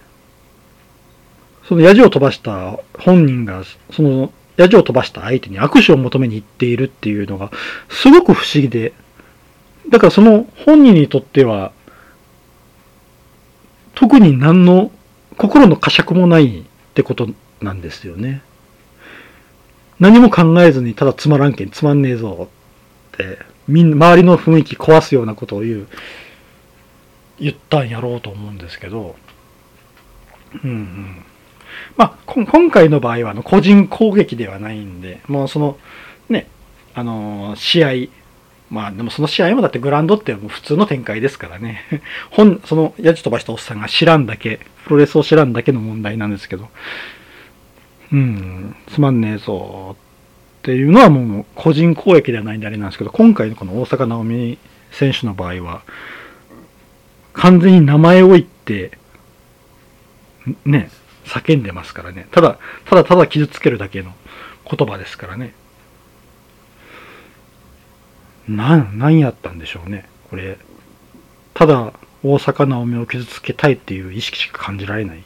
[1.68, 7.52] そのヤジを飛ばした本人が、そのヤジを飛ばした相手に握手を求めに行っているっていうのが、
[7.90, 8.94] すごく不思議で、
[9.90, 11.72] だからその本人にとっては、
[13.98, 14.92] 特に何の
[15.38, 17.30] 心の呵責もないってこと
[17.62, 18.44] なんですよね。
[20.00, 22.48] 何も考えずにただつまらんけんつまんねえぞ
[23.14, 25.88] って、みん、周りの雰囲気壊すようなことを言う、
[27.40, 29.16] 言ったんやろうと思うんですけど、
[30.64, 31.26] うんうん。
[31.96, 35.80] まあ、今回の場合はあの個人攻撃ではないんで、もうその、
[36.30, 36.48] ね、
[36.94, 37.90] あの、試合、
[38.70, 41.84] まあでもその試合もだってグランドってもう普通の展開ですからね。
[42.32, 46.70] 本、そのやじ飛ばしたおっさんが知らんだけ、プロレスを知らんだけの問題なんですけど、
[48.12, 49.96] うん、つまんねえぞ
[50.60, 54.58] っていうのはもう個人攻撃ではないんであれなんですけど、今回のこの大坂なおみ
[54.92, 55.84] 選手の場合は、
[57.34, 58.98] 完全に名前を言って、
[60.66, 60.90] ね、
[61.26, 62.28] 叫んでますからね。
[62.32, 64.14] ただ、ただただ傷つけるだけの
[64.70, 65.54] 言葉ですからね。
[68.48, 70.08] なん、何やったんでしょうね。
[70.30, 70.58] これ、
[71.54, 75.24] ただ大阪なおみを傷つけたいっていう意識しか感じられない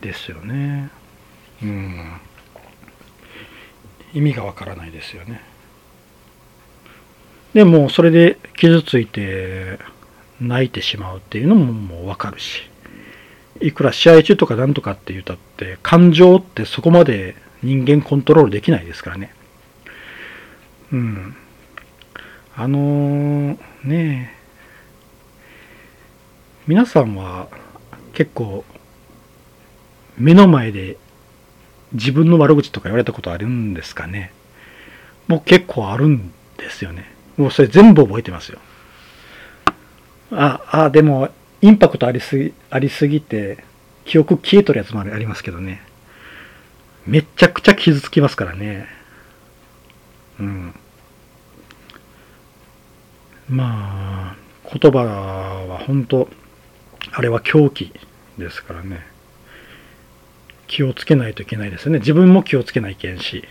[0.00, 0.90] ですよね。
[1.62, 2.20] うん。
[4.12, 5.40] 意味がわからないですよね。
[7.54, 9.78] でも、それで傷ついて
[10.40, 12.68] 泣いてしまうっていうのももうわかるし。
[13.60, 19.34] いくら試合中とかなんとかって言ったって、感情ってそこまで人間コントロールできないですからね。
[20.92, 21.36] うん。
[22.60, 24.36] あのー、ね
[26.66, 27.48] 皆さんは
[28.12, 28.66] 結構
[30.18, 30.98] 目の前で
[31.94, 34.34] 自分の悪口とか言われたことあるんですかね？
[35.26, 37.10] 僕結構あるんですよね。
[37.38, 38.58] もうそれ全部覚えてますよ。
[40.30, 41.30] あ、あ、でも
[41.62, 43.64] インパクトありすぎ、ありすぎて、
[44.04, 45.80] 記憶消えとるやつもありますけどね。
[47.06, 48.86] めちゃくちゃ傷つきますからね。
[50.38, 50.74] うん。
[53.50, 54.36] まあ、
[54.78, 56.28] 言葉は本当、
[57.10, 57.92] あれは狂気
[58.38, 59.04] ですからね。
[60.68, 61.98] 気をつけないといけないですよね。
[61.98, 63.44] 自分も気をつけないけんし。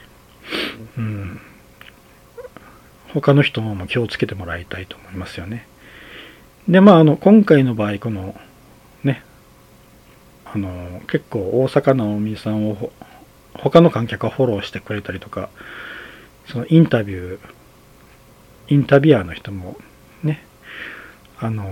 [0.98, 1.42] うん。
[3.14, 5.68] 他の人も気をつけてもらいたいと思いますよね。
[6.70, 8.40] で、まあ、あの、今回の場合、この、
[9.04, 9.22] ね、
[10.46, 12.92] あの、結構大阪直美さんを
[13.54, 15.50] 他の観客がフォローしてくれたりとか、
[16.48, 17.40] そのインタビュー、
[18.70, 19.76] インタビュアーの人も、
[21.40, 21.66] あの、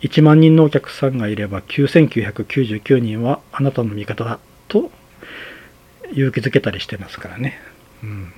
[0.00, 4.90] 1万人のお客さんがいれば9999人はあなたの味方だと
[6.12, 7.58] 勇気づけたりしてますからね。
[8.02, 8.32] うん。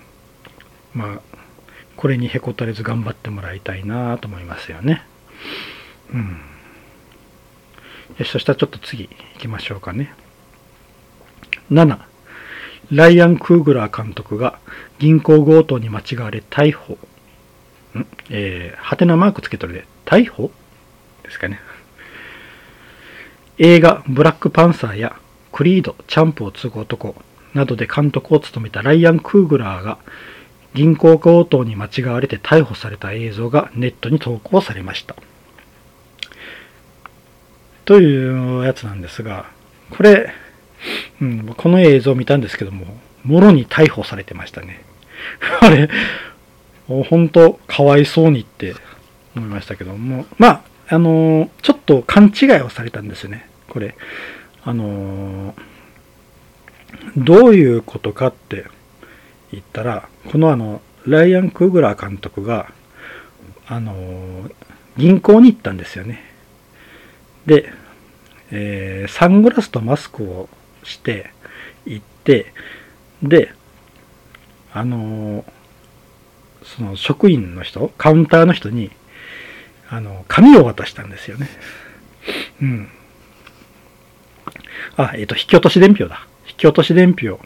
[0.95, 1.21] まあ、
[1.97, 5.07] これにへこたれず頑張ってもらいたいなと思いますよね。
[6.13, 6.41] うん。
[8.19, 10.15] よし、そしたらちょっと次行きましょうかね。
[11.71, 11.99] 7、
[12.91, 14.59] ライアン・クーグラー監督が
[14.99, 16.99] 銀行強盗に間違われ逮捕。
[17.99, 20.51] んえー、はてなマークつけとるで、逮捕？
[21.23, 21.61] ですかね。
[23.59, 25.17] 映画、ブラックパンサーや
[25.53, 27.15] クリード、チャンプを継ぐ男
[27.55, 29.99] などで監督を務めたライアン・クーグラーが
[30.75, 35.15] 銀行強盗に間違われて逮捕された映像がネットに投稿されました。
[37.85, 39.51] というやつなんですが、
[39.91, 40.33] これ、
[41.21, 42.87] うん、この映像を見たんですけども、
[43.23, 44.83] もろに逮捕されてましたね。
[45.61, 45.91] あれ、
[46.87, 48.75] 本当かわいそうにって
[49.37, 53.49] 思いましたけども、まあ、あのー、ちょっと勘違いをされたんですよね。
[53.69, 53.95] これ。
[54.65, 55.55] あのー、
[57.17, 58.67] どういうことかって
[59.51, 62.73] 言ったら、このあの、ライアン・クーグラー監督が、
[63.67, 64.55] あのー、
[64.97, 66.23] 銀行に行ったんですよね。
[67.47, 67.73] で、
[68.51, 70.49] え、サングラスとマスクを
[70.85, 71.33] して
[71.87, 72.53] 行って、
[73.23, 73.55] で、
[74.75, 75.45] あのー、
[76.77, 78.91] その職員の人、カウンターの人に、
[79.89, 81.49] あの、紙を渡したんですよね。
[82.63, 82.89] うん。
[84.97, 86.27] あ、えっ、と、引き落とし伝票だ。
[86.49, 87.41] 引き落とし伝票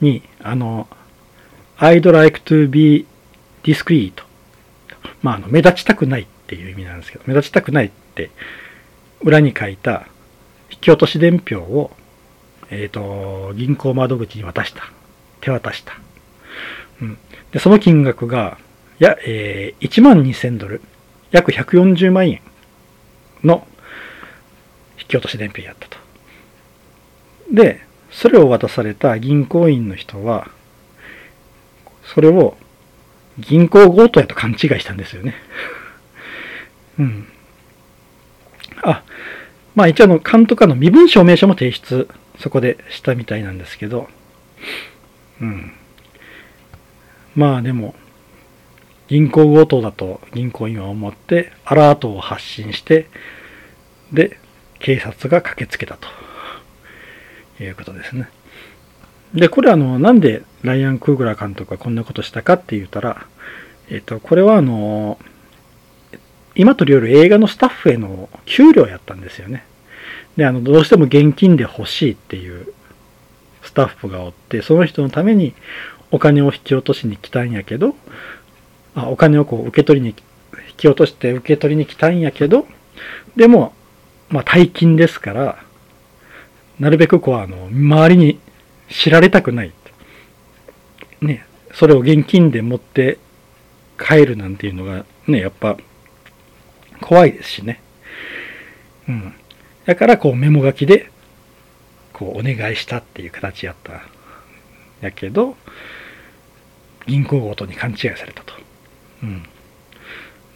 [0.00, 0.88] に、あの、
[1.78, 3.06] I'd like to be
[3.64, 4.12] discreet.
[5.22, 8.30] まあ、あの、目立ちたくないっていう意味なんですけど、目立ちたくないって
[9.20, 10.06] 裏に書いた
[10.70, 11.90] 引き落とし伝票を、
[12.70, 14.92] えっ、ー、と、銀行窓口に渡した。
[15.40, 15.98] 手渡した。
[17.02, 17.18] うん。
[17.54, 18.58] で、その金額が、
[18.98, 20.82] や、えー、1万2000ドル、
[21.30, 22.40] 約140万円
[23.44, 23.66] の
[24.98, 25.96] 引き落とし伝票やったと。
[27.52, 27.80] で、
[28.10, 30.50] それを渡された銀行員の人は、
[32.02, 32.56] それを
[33.38, 35.36] 銀行強盗やと勘違いしたんですよね。
[36.98, 37.28] うん。
[38.82, 39.04] あ、
[39.76, 42.08] まあ一応あの監督の身分証明書も提出、
[42.40, 44.08] そこでしたみたいなんですけど、
[45.40, 45.72] うん。
[47.34, 47.94] まあでも、
[49.08, 53.08] 銀行強盗だと銀行員は思ってアラートを発信して、
[54.12, 54.38] で、
[54.78, 56.08] 警察が駆けつけたと
[57.62, 58.28] いうことですね。
[59.34, 63.26] で、これあの、なんでライアン・クーグラー監督がこんなことしたかって言ったら、
[63.90, 65.18] えっと、これはあの、
[66.54, 69.64] 今とりよる映画のスタッフへの給料やったんですよね。
[70.36, 72.72] で、あの、どうしても現金で欲しいっていう
[73.62, 75.54] スタッフがおって、その人のために
[76.14, 77.96] お金を引き落としに来たんやけど、
[78.94, 80.14] あお金をこう受け取りに、
[80.68, 82.68] 引き落として受け取りに来たんやけど、
[83.34, 83.74] でも、
[84.28, 85.58] まあ大金ですから、
[86.78, 88.38] なるべくこう、あの、周りに
[88.88, 89.72] 知られたくない。
[91.20, 93.18] ね、それを現金で持って
[93.98, 95.76] 帰るなんていうのがね、やっぱ
[97.00, 97.80] 怖いですしね。
[99.08, 99.34] うん。
[99.84, 101.10] だからこうメモ書きで
[102.12, 104.02] こうお願いしたっていう形やった。
[105.00, 105.56] やけど、
[107.06, 108.54] 銀行ごとに勘違いされたと。
[109.22, 109.42] うん。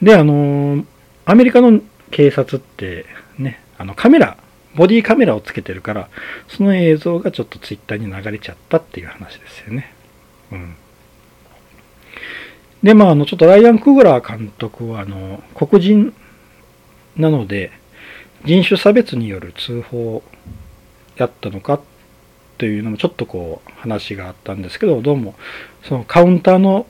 [0.03, 0.84] で、あの
[1.24, 1.80] アメリカの
[2.11, 3.07] 警察って
[3.38, 4.36] ね、あのカメラ、
[4.74, 6.09] ボディカメラをつけてるから、
[6.49, 9.92] その映像がちょっとツイッターに流れちゃったっていう話ですよね。
[10.53, 10.76] うん。
[12.82, 16.14] で、まあ、あの、ちょっとライアン・クグラー監督は、あの、黒人
[17.16, 17.72] なので、
[18.44, 20.22] 人種差別による通報
[21.16, 21.80] やったのかっ
[22.59, 25.37] というのもちょっとこう話があったんですけど、どうも、
[25.85, 26.87] そのカウンターの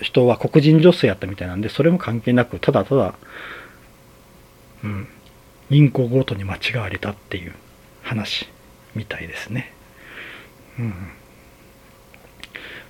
[0.00, 3.14] 人は黒人女性やったみたいなんで、それも関係なく、ただただ、
[4.82, 5.08] うん、
[5.70, 7.54] 銀行強盗に間違われたっていう
[8.02, 8.48] 話
[8.96, 9.72] みたいですね。
[10.78, 10.94] うん。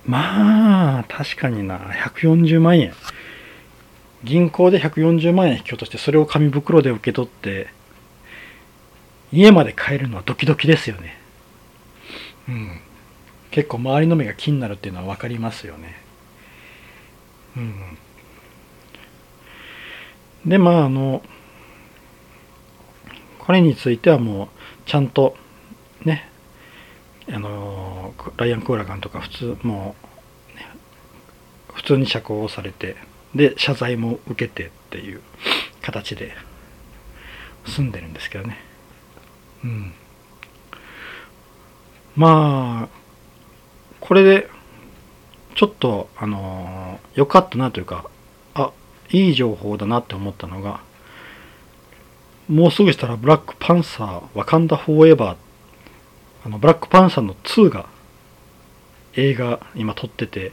[0.05, 2.93] まあ、確かにな、140万円。
[4.23, 7.67] 銀行で140万円引き落として、それを紙袋で受け取って、
[9.31, 11.22] 家まで帰るのはドキドキですよね。
[12.47, 12.79] うん。
[13.51, 15.95] 結構周りの目が気になるっていうのは分かりますよね。
[17.55, 17.97] うん。
[20.45, 21.21] で、まあ、あの、
[23.39, 24.47] これについてはもう、
[24.85, 25.35] ちゃんと、
[26.03, 26.29] ね、
[27.29, 29.95] あの、ライアン・クーラガンとか普通、も
[30.53, 30.65] う、ね、
[31.73, 32.95] 普通に釈放されて、
[33.35, 35.21] で、謝罪も受けてっていう
[35.81, 36.33] 形で
[37.65, 38.57] 住んでるんですけどね。
[39.63, 39.93] うん。
[42.15, 43.03] まあ、
[43.99, 44.49] これで、
[45.55, 48.05] ちょっと、あの、良かったなというか、
[48.53, 48.71] あ、
[49.11, 50.81] いい情報だなって思ったのが、
[52.47, 55.37] もうすぐしたらブラックパンサー、ワカンダフォーエバー、
[56.45, 57.87] あの、ブラックパンサーの2が
[59.15, 60.51] 映画今撮ってて、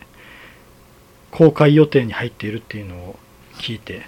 [1.31, 3.19] 公開予定に入っているっていうのを
[3.55, 4.03] 聞いて、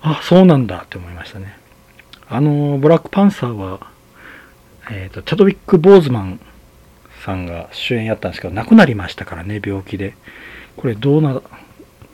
[0.00, 1.58] あ、そうなんだって思いましたね。
[2.28, 3.90] あの、ブラックパンサーは、
[4.90, 6.40] えっ、ー、と、チャドウィック・ボーズマン
[7.24, 10.14] さんが主演やったんですけど、亡くなりましたからね、病気で。
[10.76, 11.42] これどうな、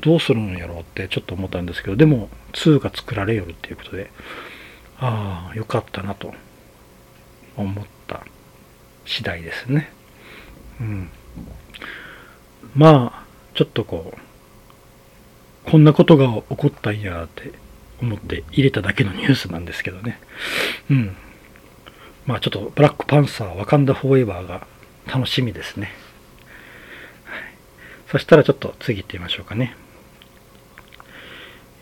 [0.00, 4.10] どうするんやろうってちょっと思ったんですけど、でも2が作られよるっていうことで、
[4.98, 6.32] ああ、よかったなと
[7.56, 8.24] 思った
[9.04, 9.92] 次第ですね。
[10.80, 11.10] うん。
[12.74, 17.52] まあ、ちょっとこう、こんなことが起こったんやって
[18.00, 20.18] 思って入れただけのニュースなんですけどね。
[20.90, 21.16] うん。
[22.26, 24.66] まあちょっとブラックパンサー、ワカンダフォーエバーが
[25.06, 25.92] 楽しみですね。
[27.24, 27.42] はい、
[28.08, 29.76] そしたらちょっと次行ってみましょうかね。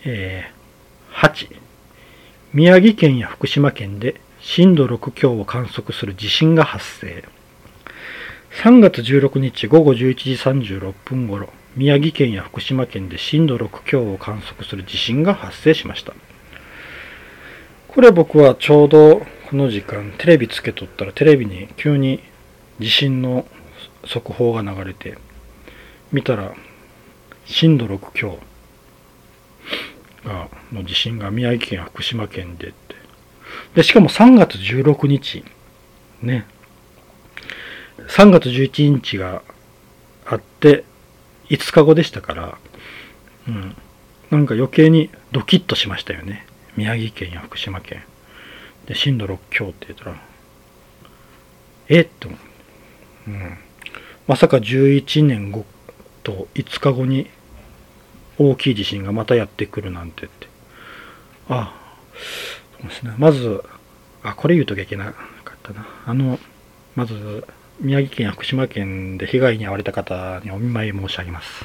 [0.05, 1.55] えー、8、
[2.55, 7.25] 宮城県や福島県で震度6強を観測する地震が発生。
[8.63, 10.33] 3月16日午後11時
[10.73, 16.15] 36分頃、宮城県や福島県で震度6強を観測する地震が発生しました。
[17.93, 22.23] これ僕はちょうどこの時間テレビつけとったらテレビに急に
[22.79, 23.47] 地震の
[24.05, 25.19] 速報が流れて
[26.13, 26.55] 見たら
[27.47, 28.39] 震度6強
[30.25, 32.95] がの地震が宮城県福島県でって。
[33.75, 35.45] でしかも3月16日
[36.23, 36.47] ね。
[38.07, 39.43] 3月11日が
[40.27, 40.85] あって
[41.49, 42.59] 5日後でしたから、
[43.49, 43.77] うん、
[44.31, 46.47] なんか余計にドキッとしましたよね。
[46.77, 48.03] 宮城県や福島県。
[48.87, 50.17] で震度6強って言ったら
[51.89, 52.29] えっと、
[53.27, 53.31] う。
[53.31, 53.59] ん、
[54.27, 55.65] まさか11年後
[56.23, 57.29] と5日後に
[58.39, 60.49] 大きい地震がまたやってくるなんてって。
[61.49, 61.97] ああ
[62.81, 63.15] そうですね。
[63.19, 63.63] まず
[64.23, 65.87] あ、これ言うときゃいけなかったな。
[66.07, 66.39] あの、
[66.95, 67.47] まず、
[67.81, 71.65] 宮城県や福島県で被害に遭われた方にお見舞い申し上げます。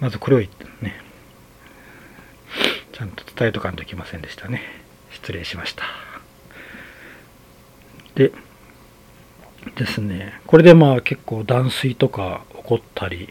[0.00, 1.00] まずこれを言ってね、
[2.94, 4.62] ちゃんと伝えとかんといけませんでしたね。
[5.10, 5.82] 失礼しました。
[8.14, 8.30] で、
[9.74, 13.30] ですね、これでまあ結構断水とか起こったり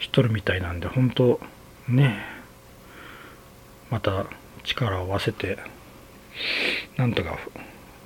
[0.00, 1.40] しとるみたいなんで、本当
[1.88, 2.24] ね、
[3.88, 4.26] また
[4.64, 5.58] 力を合わせて、
[6.96, 7.38] なんとか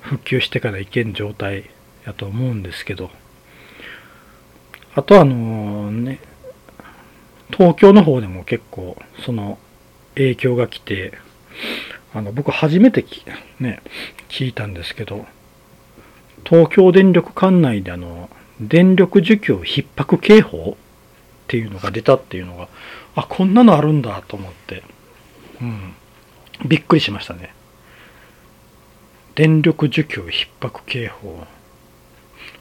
[0.01, 1.71] 復旧してからいけん状態
[2.05, 3.09] やと思うんですけど、
[4.93, 6.19] あとあのね、
[7.49, 9.57] 東京の方でも結構その
[10.15, 11.13] 影響が来て、
[12.13, 13.05] あの僕初めて
[13.59, 13.81] ね、
[14.29, 15.25] 聞いたんですけど、
[16.45, 22.67] 東京電力管内であの、電力需給逼迫警報っていうのが出たっていうのが、
[23.15, 24.83] あ、こんなのあるんだと思って、
[25.61, 25.93] うん、
[26.65, 27.53] びっくりしましたね。
[29.35, 31.43] 電力需給逼迫警報。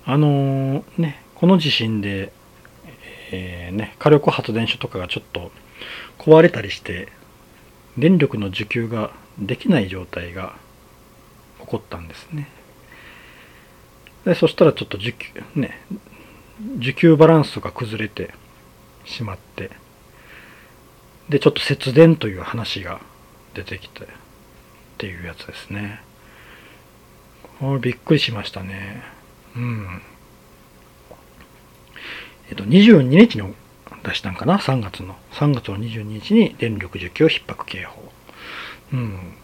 [0.05, 2.32] あのー、ね、この地震で、
[3.30, 5.50] えー、ね、火力発電所とかがちょっと
[6.18, 7.09] 壊れたりして、
[7.97, 10.57] 電力の需給ができない状態が
[11.61, 12.49] 起こったんですね。
[14.24, 15.80] でそしたらちょっと需給ね
[16.78, 18.34] 需給バランスが崩れて
[19.05, 19.70] しまって
[21.28, 23.01] でちょっと節電という話が
[23.55, 24.07] 出てきてっ
[24.99, 26.01] ていうやつですね。
[27.80, 29.03] びっくりしましたね。
[29.57, 30.03] うん。
[32.49, 33.43] えっと22日に
[34.03, 35.16] 出したんかな？3月の。
[35.32, 38.12] 3月の22日に電力需給逼迫警報。
[38.92, 39.34] うん。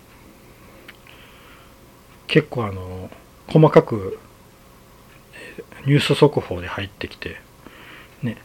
[2.26, 3.10] 結構あの
[3.48, 4.18] 細かく
[5.86, 7.40] ニュース速報で入ってきて、
[8.22, 8.36] ね、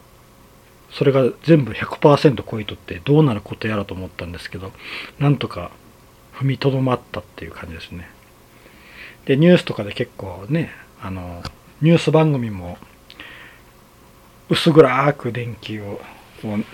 [0.92, 4.72] それが全部100%超えとってどうなることやらと思ったんですけど、
[5.20, 5.72] なんとか
[6.36, 8.10] 踏みとどまったっていう感じですね。
[9.26, 11.44] で、ニュースとかで結構ね、あの、
[11.82, 12.78] ニュース番組も
[14.54, 16.00] 薄暗く電気を、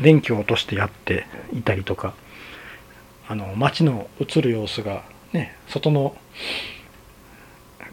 [0.02, 2.14] 電気を落としてやっていたりとか、
[3.28, 6.16] あの、街の映る様子がね、外の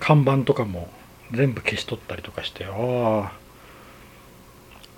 [0.01, 0.89] 看板とかも
[1.33, 3.33] 全部消し取ったりとかしてああ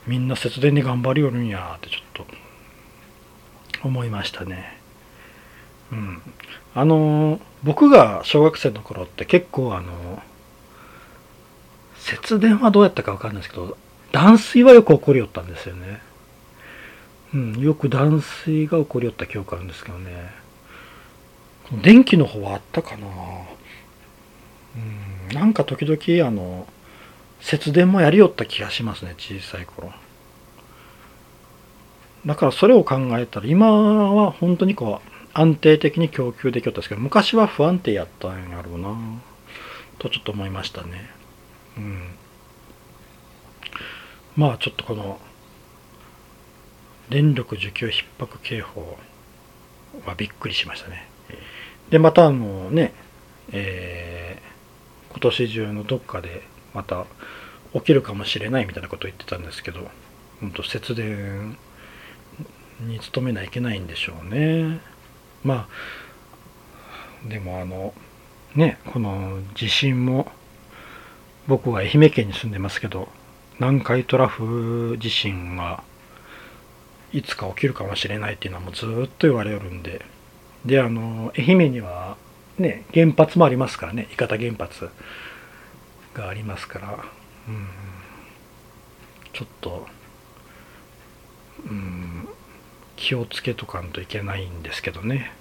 [0.06, 2.26] みんな節電に頑張りよるんやってちょっ
[3.82, 4.76] と思いましたね。
[5.92, 6.22] うん。
[6.74, 10.22] あの僕が小学生の頃って結構あの
[11.96, 13.76] 節電はどうやったか分かんないですけど
[14.12, 16.00] 断水はよく起こりよったんですよね。
[17.34, 20.30] うんよく断水が起こりよった記憶あるんですけどね。
[21.82, 23.06] 電気の方はあったかな。
[24.76, 26.66] うんなんか時々あの
[27.40, 29.92] 節電もやりよった気がしますね小さい頃。
[32.26, 38.96] だからそれを考えたら今は本当にこう安定的に供給できよったんですけど昔は不安定やったんやろうな
[39.98, 41.10] とちょっと思いましたね。
[41.76, 42.17] うん。
[44.38, 45.18] まあちょっとこの
[47.10, 48.96] 電力需給逼迫警報
[50.06, 51.08] はびっくりしましたね。
[51.90, 52.94] でまたあのね
[53.50, 54.48] えー
[55.10, 57.06] 今年中のどっかでまた
[57.72, 59.80] 起きるかもしれないみたいなことを言ってたんですけど
[60.40, 61.56] 本当節電
[62.78, 64.80] に努めないといけないんでしょうね。
[65.42, 65.66] ま
[67.26, 67.92] あでもあの
[68.54, 70.30] ねこの地震も
[71.48, 73.08] 僕は愛媛県に住んでますけど
[73.58, 75.82] 南海トラフ地震が
[77.12, 80.04] いつか起きるかもしれないっていうのはもうずっと言われるんで
[80.64, 82.16] であの愛媛には
[82.58, 84.90] ね、原発もありますからね、伊方原発
[86.14, 87.04] がありますから、
[87.48, 87.68] うん、
[89.32, 89.86] ちょっと、
[91.64, 92.28] うん、
[92.96, 95.32] 気をつけとかんといけないんですけどね。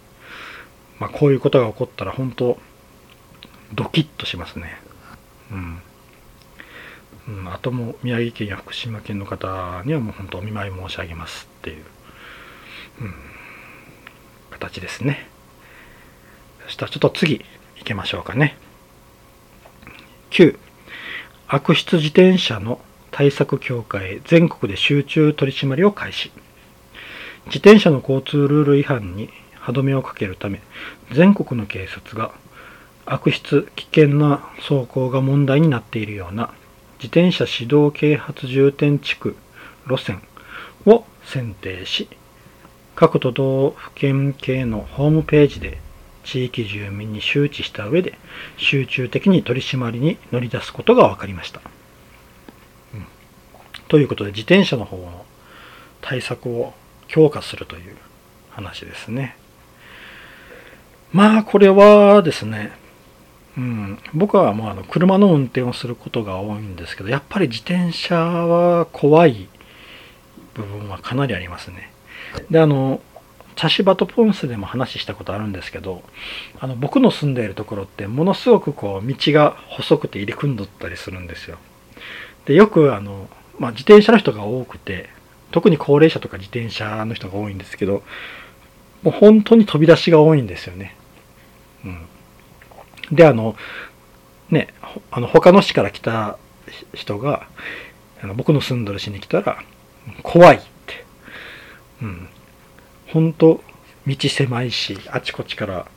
[0.99, 2.59] まあ、こういうことが起こったら本当、
[3.74, 4.78] ドキッとしますね。
[5.51, 5.82] うん。
[7.28, 11.84] うん、あとも宮城県や福島県の方にはもう本当お見舞い申し上げますっていう、
[13.01, 13.13] うん、
[14.51, 15.28] 形ですね。
[16.65, 17.43] そしたらちょっと次
[17.78, 18.57] 行きましょうかね。
[20.32, 20.57] 9、
[21.47, 22.80] 悪質自転車の
[23.11, 26.32] 対策協会全国で集中取り締まりを開始。
[27.47, 30.61] 自転車の交通ルール違反に歯止めをかけるため、
[31.11, 32.32] 全国の警察が
[33.05, 36.53] 悪質、危険な走行が問題になっているような
[36.97, 39.35] 自転車指導啓発重点地区
[39.87, 40.21] 路線
[40.85, 42.07] を選定し、
[42.95, 45.77] 各都道府県警のホームページで
[46.23, 48.17] 地域住民に周知した上で
[48.57, 51.61] 集中的に取り締まりに乗り出すことが分かりました。
[52.93, 53.05] うん、
[53.87, 55.25] ということで自転車の方の
[56.01, 56.73] 対策を
[57.07, 57.95] 強化するという
[58.49, 59.37] 話ですね。
[61.13, 62.71] まあこれはですね、
[63.57, 69.49] うん、僕はもうあの車の運転をすることが多いんですけどやっぱり自転車は怖い
[70.53, 71.91] 部分はかなりありますね。
[72.51, 73.01] であの
[73.55, 76.03] 茶芝とポンスでも話したことあるんですけど
[76.59, 81.57] あの僕の住んでいるところってものすごくこう道が細くて入り組んどったりするんですよ。
[82.45, 83.27] でよくあの、
[83.57, 85.09] まあ、自転車の人が多くて
[85.51, 88.03] 特に高齢者とか自転車の人が多いんですけど
[89.01, 90.95] もう本当に飛び出しが多いんですよね。
[91.83, 92.05] うん、
[93.11, 93.55] であの
[94.49, 94.73] ね
[95.11, 96.37] あの他の市から来た
[96.93, 97.47] 人が
[98.21, 99.63] あの僕の住んどる市に来たら
[100.23, 101.05] 怖いって、
[102.01, 102.29] うん、
[103.07, 103.61] 本当
[104.05, 105.87] 道狭いしあちこちから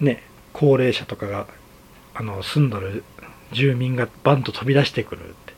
[0.00, 0.22] ね
[0.52, 1.46] 高齢者とかが
[2.14, 3.04] あの住んどる
[3.52, 5.50] 住民がバンと飛び出してくるって。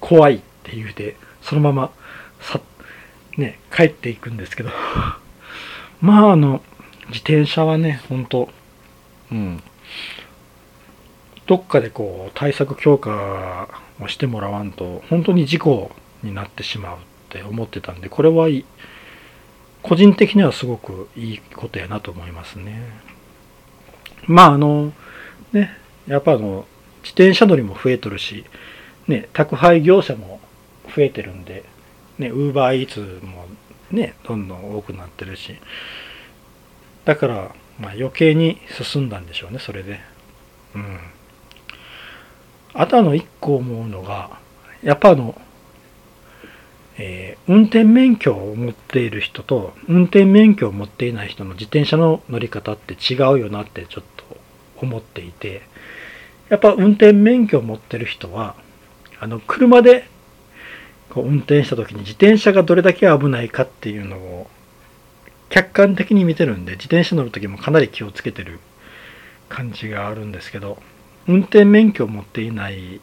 [0.00, 1.92] 怖いって言うてそのまま
[2.40, 2.60] さ
[3.36, 4.70] ね帰っていくんですけど。
[6.00, 6.62] まああの
[7.08, 8.48] 自転車はね本当
[9.32, 9.62] うん。
[11.46, 13.68] どっかでこう対策強化
[14.00, 15.90] をしてもらわんと本当に事故
[16.22, 18.48] になってしまうって思ってたんでこれは
[19.82, 22.82] 個人的にはすごくいいことやなと思いますね。
[24.26, 24.92] まああの、
[25.52, 25.70] ね、
[26.06, 26.66] やっぱあの、
[27.02, 28.44] 自転車乗りも増えとるし、
[29.06, 30.40] ね、宅配業者も
[30.94, 31.64] 増えてるんで、
[32.18, 33.46] ね、ウーバーイーツも
[33.90, 35.56] ね、どんどん多くなってるし、
[37.04, 40.00] だから、まあ余計に進んだんでしょうね、それで。
[40.74, 40.98] うん。
[42.74, 44.38] あとあの一個思うのが、
[44.82, 45.40] やっぱあの、
[46.98, 54.24] えー、運転免許を持っている人と運転免許を持っていない人の自転車の乗り方って違うよなってちょっと
[54.80, 55.62] 思っていて
[56.48, 58.56] やっぱ運転免許を持ってる人は
[59.20, 60.08] あの車で
[61.08, 64.50] こう運転した時に自転車がどれだけ危ないかっていうのを
[65.48, 68.60] 客観的に見てるんで自転車乗る時もかなり気をつけてる
[69.48, 70.82] 感じがあるんですけど
[71.26, 73.00] 運転免許を持っていない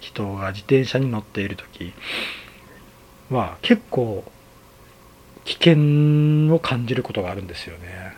[0.00, 1.92] 人が自転車に乗っている時
[3.30, 4.24] は結構
[5.44, 8.16] 危険を感じることがあるんですよね。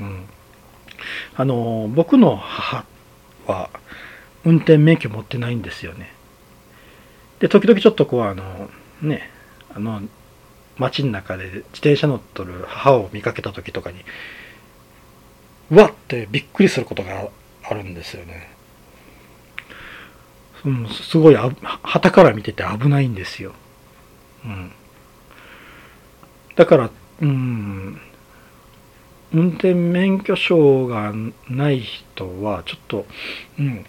[0.00, 0.24] うん。
[1.36, 2.84] あの、僕の母
[3.46, 3.70] は
[4.44, 6.12] 運転免許持ってないんですよね。
[7.38, 9.30] で、時々ちょっとこう、あの、ね、
[9.74, 10.02] あの、
[10.80, 14.00] 街の中で自転車乗っとる母を見かけた時とかに、
[15.70, 17.28] うわってびっくりすることが
[17.62, 18.50] あるんですよね。
[20.64, 21.50] うん、すごいは
[22.00, 23.52] たから見てて危ないんですよ。
[24.44, 24.72] うん、
[26.56, 28.00] だから、うん、
[29.32, 31.12] 運転免許証が
[31.48, 33.06] ない人はちょっと、
[33.58, 33.86] うん、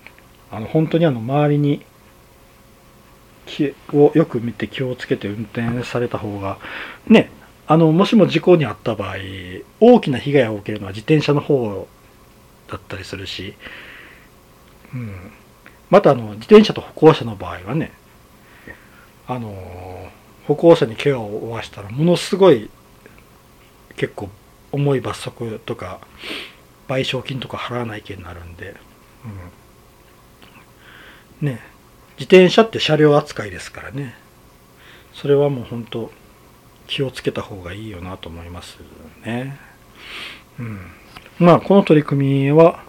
[0.51, 1.85] あの本当にあの周りに
[3.45, 6.57] 気をよく見て気をつけて運転された方が
[7.07, 7.31] ね
[7.67, 9.15] あのもしも事故に遭った場合
[9.79, 11.87] 大きな被害を受けるのは自転車の方
[12.69, 13.55] だったりするし、
[14.93, 15.31] うん、
[15.89, 17.91] またあの自転車と歩行者の場合はね
[19.27, 20.09] あの
[20.47, 22.69] 歩行者に怪我を負わしたらものすごい
[23.95, 24.29] 結構
[24.71, 25.99] 重い罰則とか
[26.87, 28.75] 賠償金とか払わないけになるんで、
[31.41, 31.70] うん、ね。
[32.22, 34.13] 自転車って車両扱いですからね
[35.11, 36.11] それはもう本当
[36.86, 38.78] 気をつけた方がいいよなと思います
[39.26, 39.57] ね。
[40.59, 40.80] うん、
[41.39, 42.84] まあこの取り組みは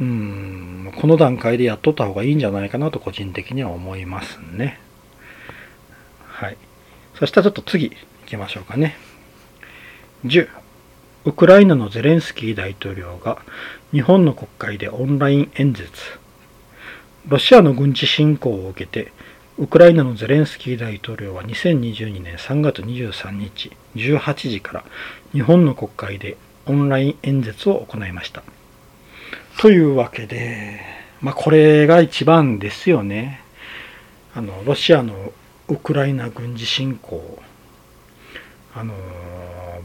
[0.00, 4.80] うんこの段階でやっとった方がいいんじゃないかなと個人的には思いますね。
[6.26, 6.56] はい。
[7.14, 7.96] そしたらちょっと次行
[8.26, 8.96] きましょうかね。
[10.24, 10.48] 10、
[11.26, 13.38] ウクライナのゼレンスキー大統領が
[13.92, 16.25] 日本の国会でオンライン演説。
[17.28, 19.12] ロシアの軍事侵攻を受けて、
[19.58, 24.84] ウクライナのゼレンスキー大統領は2022年3月23日18時から
[25.32, 28.42] 日本の国会でオンライン演説を行いました。
[29.58, 30.80] というわけで、
[31.20, 33.40] まあこれが一番ですよね。
[34.34, 35.32] あの、ロシアの
[35.68, 37.40] ウクライナ軍事侵攻
[38.72, 38.94] あの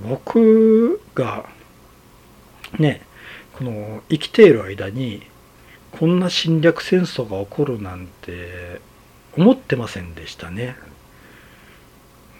[0.07, 1.45] 僕が
[2.77, 3.01] ね
[3.53, 5.23] この生きている間に
[6.01, 8.81] こんな侵略戦争が起こるなんて
[9.37, 10.75] 思ってませんでしたね。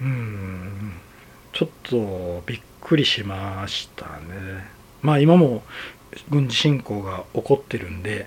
[0.01, 0.93] うん
[1.53, 4.65] ちょっとびっくりしましたね。
[5.03, 5.61] まあ今も
[6.31, 8.25] 軍事侵攻が起こってるんで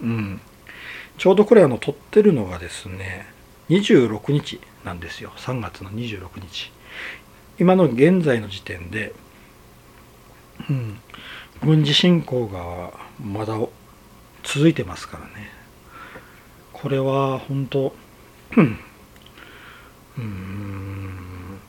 [0.00, 0.40] うん。
[1.18, 3.26] ちょうどこれあの撮ってるのがですね
[3.68, 5.30] 26日なんですよ。
[5.36, 6.72] 3月の26日。
[7.58, 9.12] 今の現在の時点で、
[10.70, 10.98] うん、
[11.62, 13.58] 軍事侵攻がまだ
[14.42, 15.50] 続いてますからね。
[16.72, 17.94] これは本当
[18.56, 21.60] うん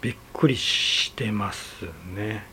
[0.00, 2.46] びっくりしてますね。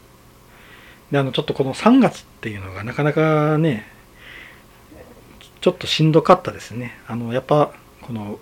[1.11, 3.87] であのちょっとこの3月っていうのがなかなかね
[5.61, 6.99] ちょっとしんどかったですね。
[7.07, 7.71] あのやっぱ
[8.01, 8.39] この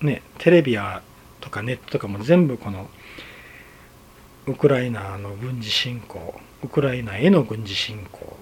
[0.00, 1.02] ねテレビや
[1.40, 2.88] とかネットとかも全部この
[4.46, 8.36] ウクライナの軍事侵攻ウクライナへの軍事侵攻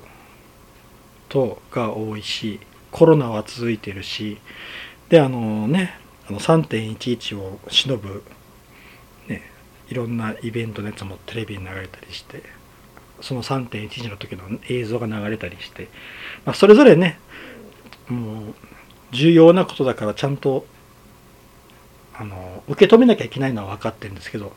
[1.29, 2.61] とが多いし
[2.91, 4.39] コロナは続いてるし
[5.09, 5.99] であのね
[6.29, 8.23] あの3.11を忍ぶ
[9.29, 9.43] ね
[9.89, 12.43] いろんなイベントのやつもテレビに流れたりして
[13.21, 15.89] その3.11の時の映像が流れたりして、
[16.45, 17.19] まあ、それぞれね
[18.09, 18.55] もう
[19.13, 20.67] 重要なことだからちゃんと
[22.15, 24.53] あの受け止めなきゃいけないのは分かってるんですけど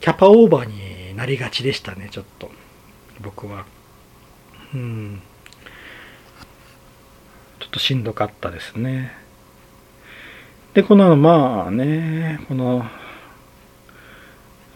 [0.00, 2.50] キャパオーバーになりがちでしたねちょっと。
[3.22, 3.64] 僕は。
[4.74, 5.22] うん。
[7.74, 9.12] としんどかったですね。
[10.74, 12.84] でこのまあねこの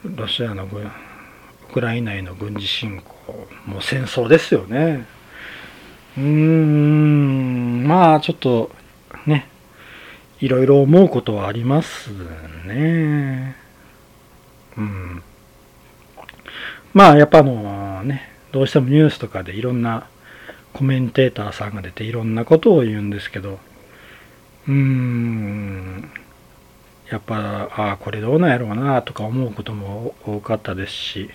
[0.04, 0.68] ロシアのウ
[1.72, 5.06] クライナへの軍事侵攻もう戦争ですよね。
[6.16, 8.72] うーんまあちょっと
[9.26, 9.48] ね
[10.40, 12.10] いろいろ思うことはあります
[12.66, 13.54] ね。
[14.76, 15.22] うん。
[16.92, 20.08] まあやっぱあのねどうしてもニュースとかでいろんな
[20.78, 23.58] コメンテーターさんが出ていろんなことを言うんですけど。
[24.68, 26.08] うーん。
[27.10, 31.30] やっぱああこれどうなんやろうなとか思うことも多かったですし。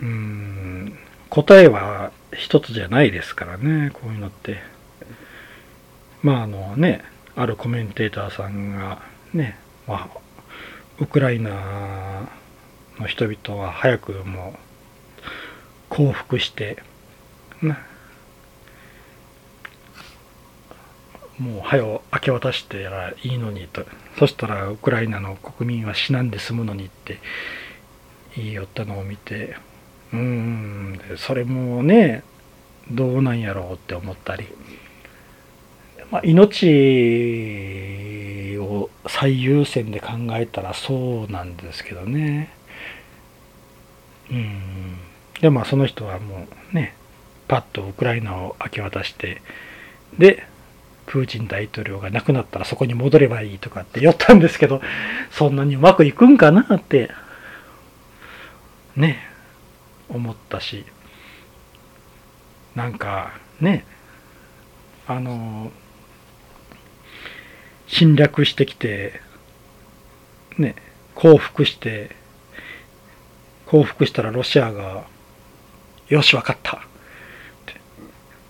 [0.00, 0.98] うーん。
[1.30, 4.58] 答えは一つじゃないですからねこういうのって。
[6.22, 7.02] まああのね
[7.34, 9.00] あるコメンテーターさんが
[9.32, 10.08] ね、まあ、
[10.98, 12.28] ウクライナ
[12.98, 14.58] の人々は早くも
[15.88, 16.82] 降伏して
[17.62, 17.78] な
[21.38, 23.84] もう早を明け渡してやらいいのにと。
[24.18, 27.18] そしたらウクライナの国民は死なんで済むのにって
[28.36, 29.56] 言いよったのを見て
[30.12, 32.22] うーんそれもね
[32.90, 34.46] どうなんやろうって思ったり、
[36.10, 36.66] まあ、命
[38.58, 42.52] を最優先で考えたらそうなんですけどね。
[44.30, 44.98] うん。
[45.40, 46.94] でまあその人はもうね
[47.48, 49.42] パッとウクライナを明け渡して
[50.18, 50.46] で
[51.06, 54.80] プーチン大統領が亡くなったらそこに戻ればいいとかって言ったんですけど
[55.30, 57.10] そんなにうまくいくんかなって
[58.96, 59.18] ね
[60.08, 60.84] 思ったし
[62.74, 63.84] なんかね
[65.06, 65.70] あの
[67.86, 69.20] 侵略してきて
[70.58, 70.74] ね
[71.14, 72.10] 降伏して
[73.66, 75.04] 降伏したらロシアが
[76.08, 76.82] よし分かった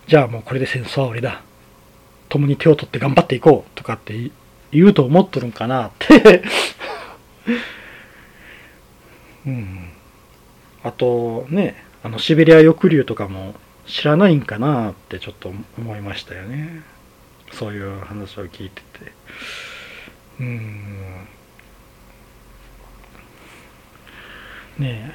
[0.07, 1.43] じゃあもうこれで戦争は終わりだ。
[2.35, 4.33] 共に手を取って頑張っていこうとかって
[4.73, 6.43] 言うと思っとるんかなって。
[9.47, 9.91] うん。
[10.83, 13.55] あとねあのシベリア抑留とかも
[13.87, 16.83] 知らないんかなってちょっと思いましたよね。
[17.53, 19.13] そういう話を聞いてて。
[20.41, 21.29] うん。
[24.79, 25.13] ねえ。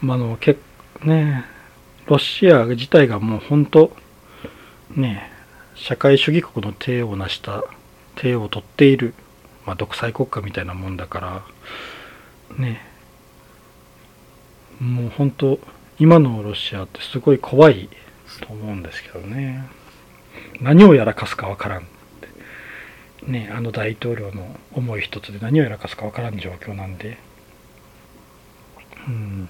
[0.00, 0.60] まあの結
[1.04, 1.44] ね
[2.06, 3.96] ロシア自体がもう本当
[4.96, 5.29] ね
[5.80, 7.64] 社会主義国の体を成した
[8.14, 9.14] 体を取っている、
[9.64, 11.42] まあ、独裁国家みたいなもんだから
[12.58, 12.82] ね。
[14.78, 15.58] もう本当
[15.98, 17.88] 今のロシアってすごい怖い
[18.42, 19.64] と思うんですけどね。
[20.60, 21.86] 何をやらかすかわからん。
[23.26, 27.16] ねあの大統領の思い一つで何をやらかすかわからん状況なんで。
[29.08, 29.48] うん。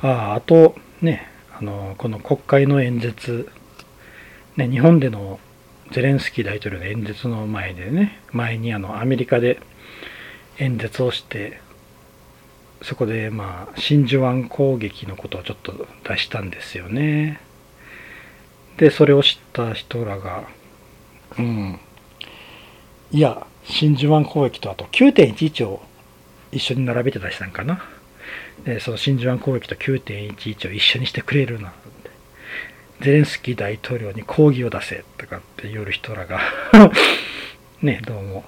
[0.00, 3.50] あああとねあのこの国会の演説。
[4.56, 5.38] ね日本での
[5.92, 9.60] ゼレンスキー大統領の演説の前でね前にあのアメリカで
[10.58, 11.60] 演説をして
[12.82, 17.40] そこでまあ真珠湾攻撃のことをちょっと出したんですよね。
[18.78, 20.44] でそれを知った人らが
[21.38, 21.78] うん
[23.12, 25.82] いや真珠湾攻撃とあと9.11を
[26.52, 27.84] 一緒に並べて出したんかな。
[28.64, 31.72] でその真珠湾攻撃と9.11を一緒にしてくれるな
[33.00, 36.40] ゼレンスキー大統領に抗議を出せとかって言う人らが
[37.82, 38.44] ねどうも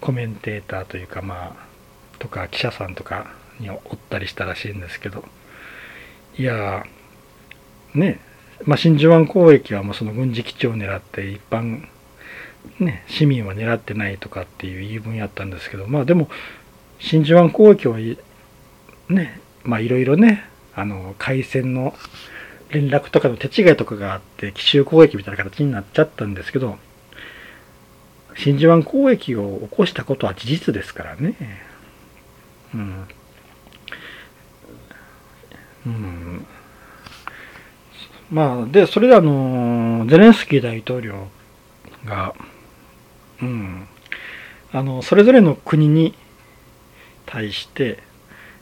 [0.00, 3.26] コメンテーターというかまあとか記者さんとか
[3.58, 5.24] におったりしたらしいんですけど。
[6.38, 6.86] いや
[7.94, 8.18] ね
[8.64, 11.84] まあ真珠湾攻撃はもうその軍事基地を狙って一般
[12.78, 16.30] ね市民は狙ってないとかっていう言い分やったんですけどまあでも
[16.98, 17.96] 真珠湾攻撃を
[19.08, 20.44] ねまあいろいろね
[20.74, 21.94] あの海戦の
[22.70, 26.78] 連絡とかの手違いとかがあって奇襲攻撃みたいな形になっちゃったんですけど
[28.36, 31.34] 真珠湾攻撃を起こしたことは事実ですからね。
[32.74, 33.08] うん。
[35.86, 36.46] うん
[38.30, 41.28] まあでそれであのゼレンスキー大統領
[42.04, 42.34] が
[43.42, 43.88] うん
[44.72, 46.14] あのそれぞれの国に
[47.26, 48.02] 対して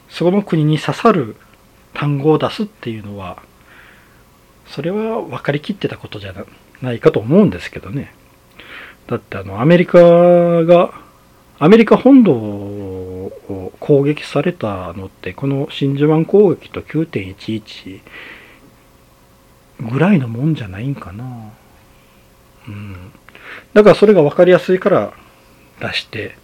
[0.09, 1.37] そこの国に刺さる
[1.93, 3.43] 単語を出すっていうのは
[4.69, 6.35] それは分かりきってたことじゃ
[6.83, 8.13] ないかと思うんですけどね。
[9.07, 9.99] だってあのアメリカ
[10.65, 10.93] が
[11.59, 18.01] アメリカ本土を攻撃されたのってこの真珠湾攻撃と9.11
[19.91, 21.25] ぐらいのもんじゃないんかな。
[22.69, 23.13] うん。
[23.73, 25.15] だからそれが分かりやすいから
[25.81, 26.37] 出して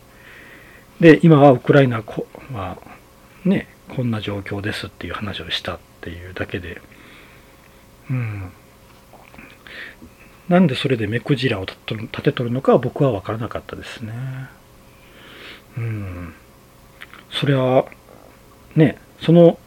[1.01, 6.81] で今はウクライナこ、まあ、ねこんな状況ですっていう話をしたっていうだけで。
[8.11, 8.53] うん。
[10.49, 14.13] なんでそれで目くじらを立てとるのかは僕は分からなかったですね。
[15.79, 16.35] うん。
[17.31, 17.87] それは
[18.77, 19.59] ねその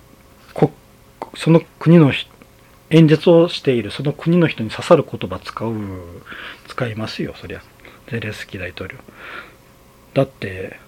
[1.35, 2.11] その国の
[2.89, 5.73] 演説をしているその国の人に刺さる言葉使う
[6.67, 7.61] 使いますよそりゃ。
[8.09, 8.97] ゼレンスキー大統領。
[10.13, 10.79] だって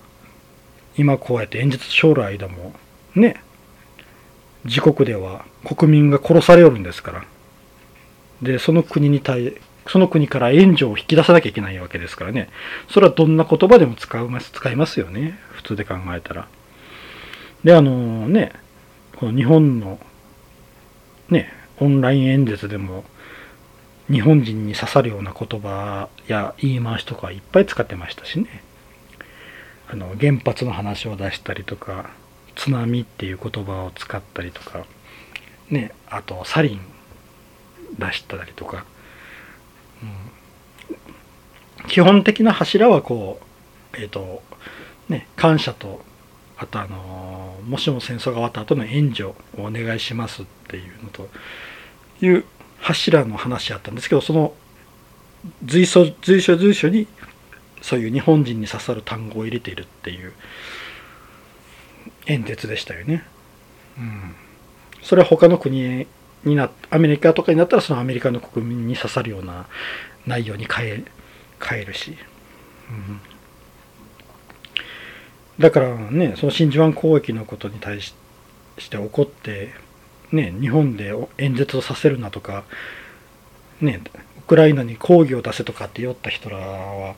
[0.97, 2.73] 今こうやって演説将来でも
[3.15, 3.43] ね
[4.65, 7.25] 自国では国民が殺されよるんですから。
[8.41, 9.55] でその国に対
[9.87, 12.49] その国から援助を引き出さなきゃいけないわけですからね。
[12.89, 15.39] それはどんな言葉でも使うます使いますよね。
[15.51, 16.47] 普通で考えたら。
[17.63, 18.53] であのね
[19.17, 19.99] この日本の
[21.29, 23.03] ねオンライン演説でも
[24.11, 28.63] 日本人に刺さるような言葉や言い回しとかいっぱい使ってましたしね。
[29.91, 32.11] あの原発の話を出したりとか
[32.55, 34.85] 津波っていう言葉を使ったりとか
[35.71, 36.98] ねあとサリン。
[37.97, 38.85] 出したりとか、
[40.03, 43.39] うん、基本的な柱はこ
[43.93, 44.43] うえっ、ー、と
[45.07, 46.01] ね感謝と
[46.57, 51.29] あとあのもしも戦争が終わった後の援助をお願いしますっていうのと
[52.21, 52.43] いう
[52.79, 54.53] 柱の話やったんですけどその
[55.63, 57.07] 随所随所随所に
[57.81, 60.33] そういう日本人に刺さる単語を入れているっていう
[62.25, 63.23] 演説でしたよね。
[63.97, 64.35] うん、
[65.01, 66.07] それは他の国
[66.43, 69.67] になアメリカとかになったらそのアメリカの国民に刺さるような
[70.25, 71.03] 内容に変え
[71.61, 72.15] 変えるし、
[72.89, 73.21] うん、
[75.59, 78.13] だからねその真珠湾攻撃のことに対し
[78.79, 79.69] して怒って
[80.31, 82.63] ね日本で演説をさせるなとか
[83.81, 84.01] ね
[84.37, 87.15] ウクライナに抗議を出せとかって言った人らは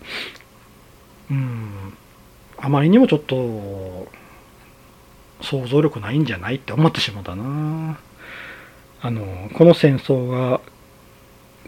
[1.30, 1.93] うん
[2.57, 4.07] あまりにもちょっと
[5.41, 7.99] 想像力ないんじゃないって思ってしまったな。
[9.03, 10.61] あのこの戦争が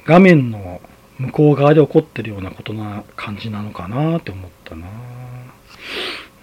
[0.05, 0.81] 画面の
[1.17, 4.87] 向こう側で起こってるようなことな感じなのかなって思ったな。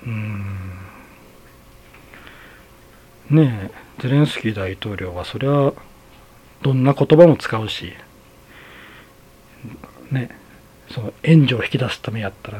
[0.06, 0.44] うん。
[3.30, 5.74] ねえゼレンスキー大統領はそれは
[6.62, 7.92] どんな言葉も使うし。
[10.10, 10.30] ね
[10.90, 12.58] その援助を引き出すためやったら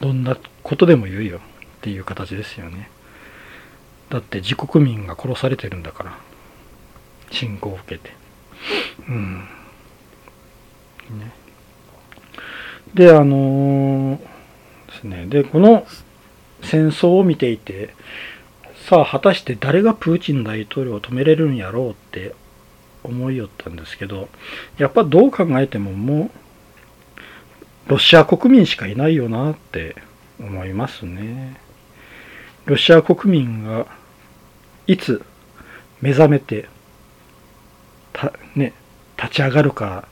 [0.00, 1.40] どんなことでも言うよっ
[1.80, 2.90] ていう形ですよね。
[4.10, 6.31] だって自国民が殺されてるんだから。
[7.32, 8.14] 侵攻を受けて。
[9.08, 9.48] うん。
[11.18, 11.32] ね。
[12.94, 14.22] であのー、で
[15.00, 15.26] すね。
[15.26, 15.86] でこの
[16.62, 17.94] 戦争を見ていて
[18.88, 22.34] さあ果たして誰がプーチン大統領を止めれるんやろうって
[23.04, 24.28] 思いよったんですけど
[24.78, 26.30] やっぱどう考えてもも
[27.86, 29.96] うロシア国民しかいないよなって
[30.38, 31.60] 思いますね。
[32.64, 33.86] ロシア国民が
[34.86, 35.24] いつ
[36.00, 36.68] 目覚めて
[39.22, 40.08] 立ち上がるか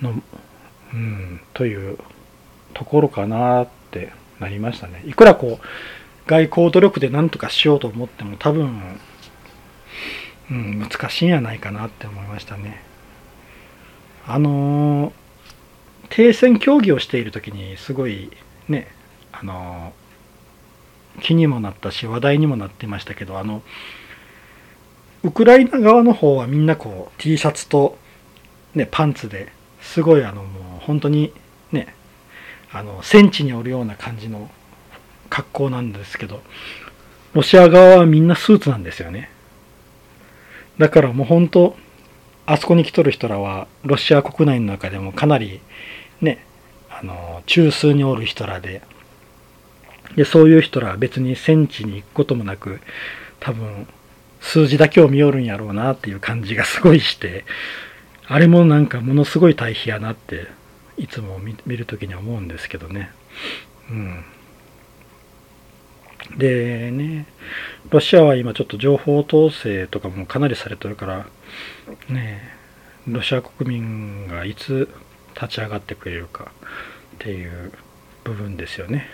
[0.00, 0.14] の、
[0.92, 1.98] うん、という
[2.74, 5.02] ところかなってなりましたね。
[5.06, 5.66] いくらこう
[6.26, 8.98] 外交努力で何とかしようと思っても多分、
[10.50, 12.82] うん、難しいんやないかなって思いましたね。
[14.26, 15.12] あのー
[16.10, 18.30] 停戦協議をしている時にすごい
[18.68, 18.88] ね
[19.32, 19.92] あの
[21.22, 23.62] 気にもなったし話題にもなってましたけどあの
[25.22, 27.98] ウクライナ側の方はみんなこう T シャツと、
[28.74, 31.32] ね、パンツですごいあのもう本当に
[31.72, 31.94] ね
[32.72, 34.50] あの戦地におるような感じの
[35.28, 36.42] 格好なんですけど
[37.34, 39.30] ロシア側はみんなスーツなんですよね。
[40.78, 41.76] だからもう本当
[42.46, 45.60] あそこに来とる人らはロシア国内の中でもかなり
[46.20, 46.44] ね、
[46.90, 48.82] あの、中枢におる人らで、
[50.16, 52.80] で、そういう人らは別に戦地に行くこともなく、
[53.38, 53.86] 多分、
[54.40, 57.44] 数字だけを見よるんやろうなっていう感じがすごいして、
[58.26, 60.46] あれもなんかものすごい対比やなって、
[60.96, 63.10] いつも見るときに思うんですけどね。
[63.90, 64.24] うん。
[66.36, 67.26] でね、
[67.90, 71.26] ロシアは今ちょっと情報統制とかもかなりされてるから、
[72.08, 72.40] ね、
[73.08, 74.88] ロシア国民がいつ
[75.34, 76.52] 立ち上がってくれるか
[77.16, 77.72] っていう
[78.24, 79.08] 部分ですよね。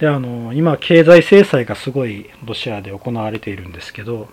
[0.00, 4.28] で、あの、今、経済制裁がすごいロシアで行われているんですけど、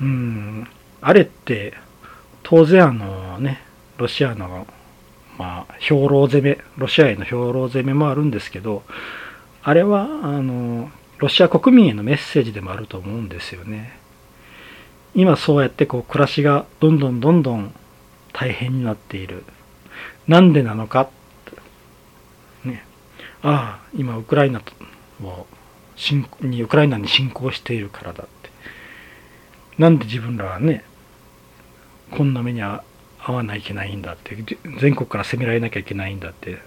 [0.00, 0.68] うん、
[1.00, 1.72] あれって、
[2.42, 3.62] 当然あのね、
[3.96, 4.66] ロシアの、
[5.38, 8.82] まあ、兵糧攻め、ロシアへの兵糧攻めもあるんですけど、
[9.62, 13.98] あれは、あの、ロシア国民へのメッセージでもあると思うんですよね。
[15.14, 17.72] 今そうやってこう暮らしがどんどんどんどん
[18.32, 19.44] 大変になっている。
[20.26, 21.23] なんでなのかね。
[23.44, 24.62] ああ、今ウクライナ
[25.22, 25.46] を
[26.40, 28.50] にウクライナに侵攻しているからだって。
[29.78, 30.82] なんで自分らはね、
[32.10, 32.80] こんな目に遭
[33.28, 34.34] わないといけないんだって、
[34.80, 36.58] 全国から攻められなきゃいけないんだって。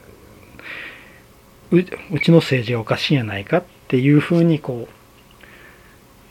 [1.71, 1.83] うう
[2.19, 4.87] ちの政治がおかしいんやないかっていうふうにこ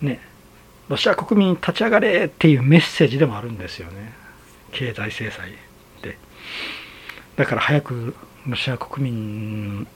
[0.02, 0.20] うね
[0.88, 4.14] ロシア国民立ち上がれっていうメッセージでもあるんですよね。
[4.72, 5.50] 経済制裁
[6.02, 6.16] で。
[7.36, 8.14] だから早く
[8.46, 9.86] ロシア国民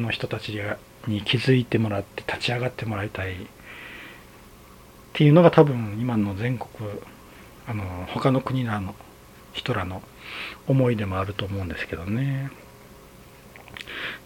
[0.00, 0.60] の人たち
[1.06, 3.36] に気づいてもらって立ち上がってもらいたいっ
[5.12, 6.70] ていうのが多分今の全国
[7.66, 8.94] あの他の国の
[9.52, 10.02] 人らの
[10.66, 12.50] 思いでもあると思うんですけどね。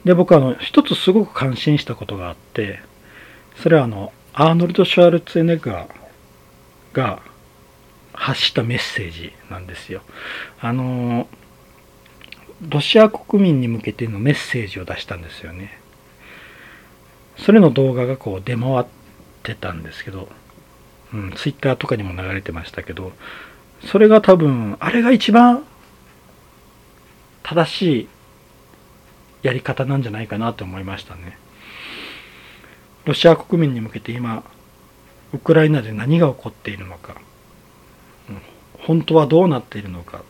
[0.04, 2.80] で、僕はあの、一つすごく感心したことがあって、
[3.56, 5.90] それはあの、アーノルド・シュワルツェネッガー
[6.92, 7.20] が
[8.12, 10.02] 発したメッセージなんですよ。
[10.60, 11.28] あの、
[12.62, 15.78] ロシア国民に向けてのメッセージを出したんですよね。
[17.36, 18.84] それの動画がこう出回っ
[19.42, 20.28] てたんですけど、
[21.12, 23.12] うん、ツイッターとかにも流れてましたけど、
[23.84, 25.64] それが多分、あれが一番
[27.44, 28.08] 正しい
[29.42, 31.38] やり方なんじゃないかなと思いましたね。
[33.04, 34.42] ロシア国民に向けて今、
[35.32, 37.16] ウクライナで何が起こっているのか、
[38.80, 40.22] 本当はどうなっているのか、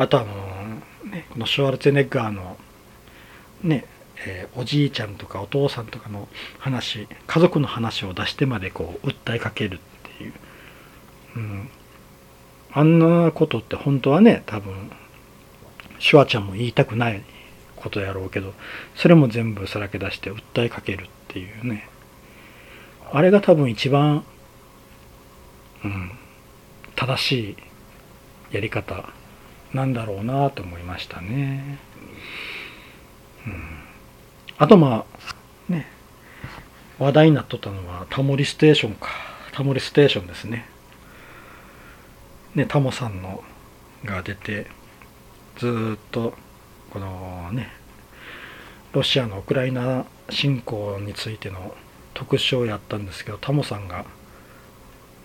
[0.00, 2.56] あとあの、ね、このシュワルツェネッガーの、
[3.62, 3.84] ね、
[4.26, 6.26] えー、おじいちゃんとかお父さんとかの
[6.58, 9.78] 話、家族の話を出してまでこう、訴えかけるっ
[10.16, 10.32] ていう。
[11.36, 11.68] うん、
[12.72, 14.90] あんなことって本当はね、多分、
[15.98, 17.22] シュワちゃんも言いたくない
[17.76, 18.54] ことやろうけど
[18.96, 21.88] それも全部さらけ出して訴えかけるっていうね
[23.12, 24.24] あれが多分一番、
[25.84, 26.12] うん、
[26.96, 27.32] 正し
[28.50, 29.10] いやり方
[29.72, 31.78] なんだろうなと思いましたね。
[33.46, 33.54] うん、
[34.58, 35.04] あとま
[35.68, 35.86] あね
[36.98, 39.08] 話題になっとったのはタモリステーションか
[39.52, 40.66] タモリステーションですね。
[42.54, 43.42] ねタモさんの
[44.04, 44.66] が出て
[45.56, 46.34] ずっと
[46.90, 47.68] このね
[48.92, 51.74] ロシアのウクライナ侵攻についての
[52.14, 54.04] 特集をやったんですけどタモさんが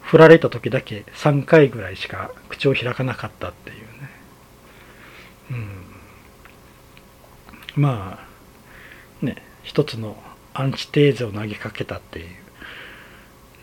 [0.01, 3.84] 振られた時だけ3回ぐらいしか口を開かなかったっていう、
[5.51, 5.67] うん、
[7.75, 8.19] ま
[9.21, 10.17] あね一つの
[10.53, 12.27] アンチテーゼを投げかけたっていう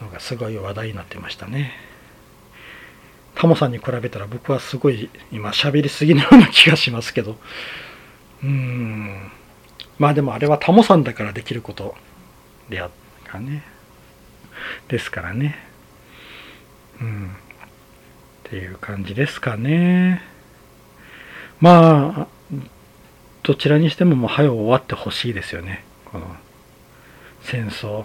[0.03, 1.73] のがすごい話題になってましたね。
[3.35, 7.37] タモさんに比べたら僕はすごい今喋りすぎのような気がしますけど。
[8.43, 9.31] うん。
[9.99, 11.95] まあでもあれはタモさんだからできること
[12.69, 12.91] であっ
[13.25, 13.63] たね。
[14.89, 15.57] ですからね。
[17.01, 17.29] うん。
[17.29, 17.31] っ
[18.45, 20.23] ていう感じですかね。
[21.63, 22.29] まあ
[23.43, 26.27] どちらにしてももう早終わってほしいですよねこの
[27.41, 28.05] 戦争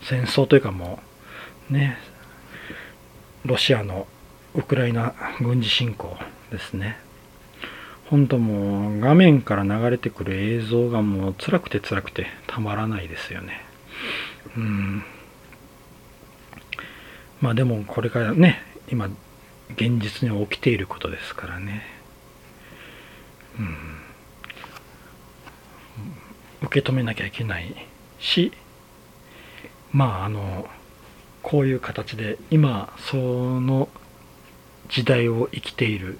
[0.00, 1.00] 戦争というかも
[1.70, 1.98] うね
[3.44, 4.06] ロシアの
[4.54, 6.16] ウクライナ軍事侵攻
[6.50, 6.96] ですね
[8.12, 13.62] 本当もう画面から流れてくる映像がもう辛くて辛くてたまらないですよね。
[14.54, 15.02] うん。
[17.40, 19.06] まあでもこれからね、今
[19.76, 22.01] 現実に起きていることですからね。
[23.58, 23.76] うん。
[26.62, 27.74] 受け止めなきゃいけない
[28.18, 28.52] し、
[29.92, 30.68] まああの、
[31.42, 33.88] こういう形で今その
[34.88, 36.18] 時代を生きている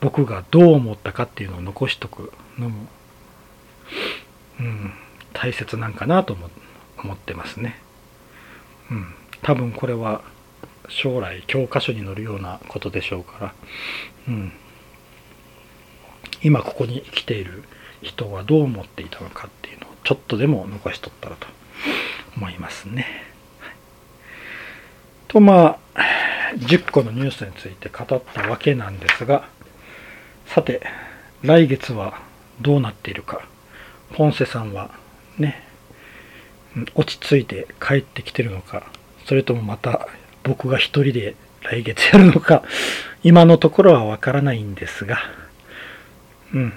[0.00, 2.86] 僕がどう思ったかっていうのを残しとくのも、
[4.60, 4.92] うん、
[5.32, 6.36] 大切なんかなと
[7.02, 7.76] 思ってますね。
[8.90, 10.22] うん、多分これは
[10.88, 13.54] 将来教科書に載るようなことでしょうから、
[14.28, 14.52] うん、
[16.46, 17.64] 今ここに生きている
[18.02, 21.48] 人はどう思っていたのかっていうのをちょっとでも残しとったらと
[22.36, 23.04] 思いますね。
[25.26, 26.00] とまあ
[26.54, 29.48] 10個のニュースについて語ったわけなんですが
[30.46, 30.80] さて、
[31.42, 32.20] 来月は
[32.60, 33.44] どうなっているか。
[34.14, 34.92] ポンセさんは
[35.38, 35.66] ね、
[36.94, 38.84] 落ち着いて帰ってきてるのか、
[39.24, 40.06] それともまた
[40.44, 42.62] 僕が一人で来月やるのか、
[43.24, 45.18] 今のところはわからないんですが、
[46.54, 46.72] うん、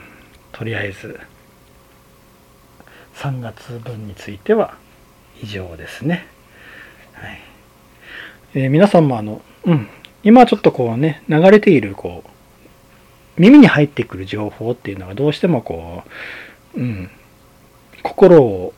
[0.52, 1.20] とりあえず、
[3.16, 4.76] 3月分については
[5.42, 6.26] 以上ですね。
[7.14, 7.40] はい。
[8.56, 9.88] えー皆さんもあの、うん、
[10.24, 12.30] 今ちょっとこうね、流れているこう、
[13.42, 16.04] 耳に入ってくる情報っていうのがどうしてもこ
[16.76, 17.10] う、うん、
[18.04, 18.74] 心を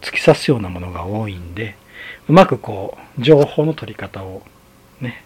[0.00, 1.76] 突き刺すようなものが多いんで、
[2.28, 4.42] うまくこう、情報の取り方を
[5.00, 5.24] ね、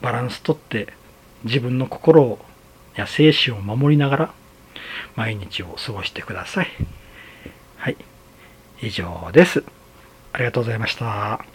[0.00, 0.88] バランスとって
[1.44, 2.38] 自分の心
[2.96, 4.34] や精神を守りながら
[5.16, 6.68] 毎日を過ごしてください。
[7.76, 7.96] はい。
[8.80, 9.64] 以上です。
[10.32, 11.51] ありがとうございました。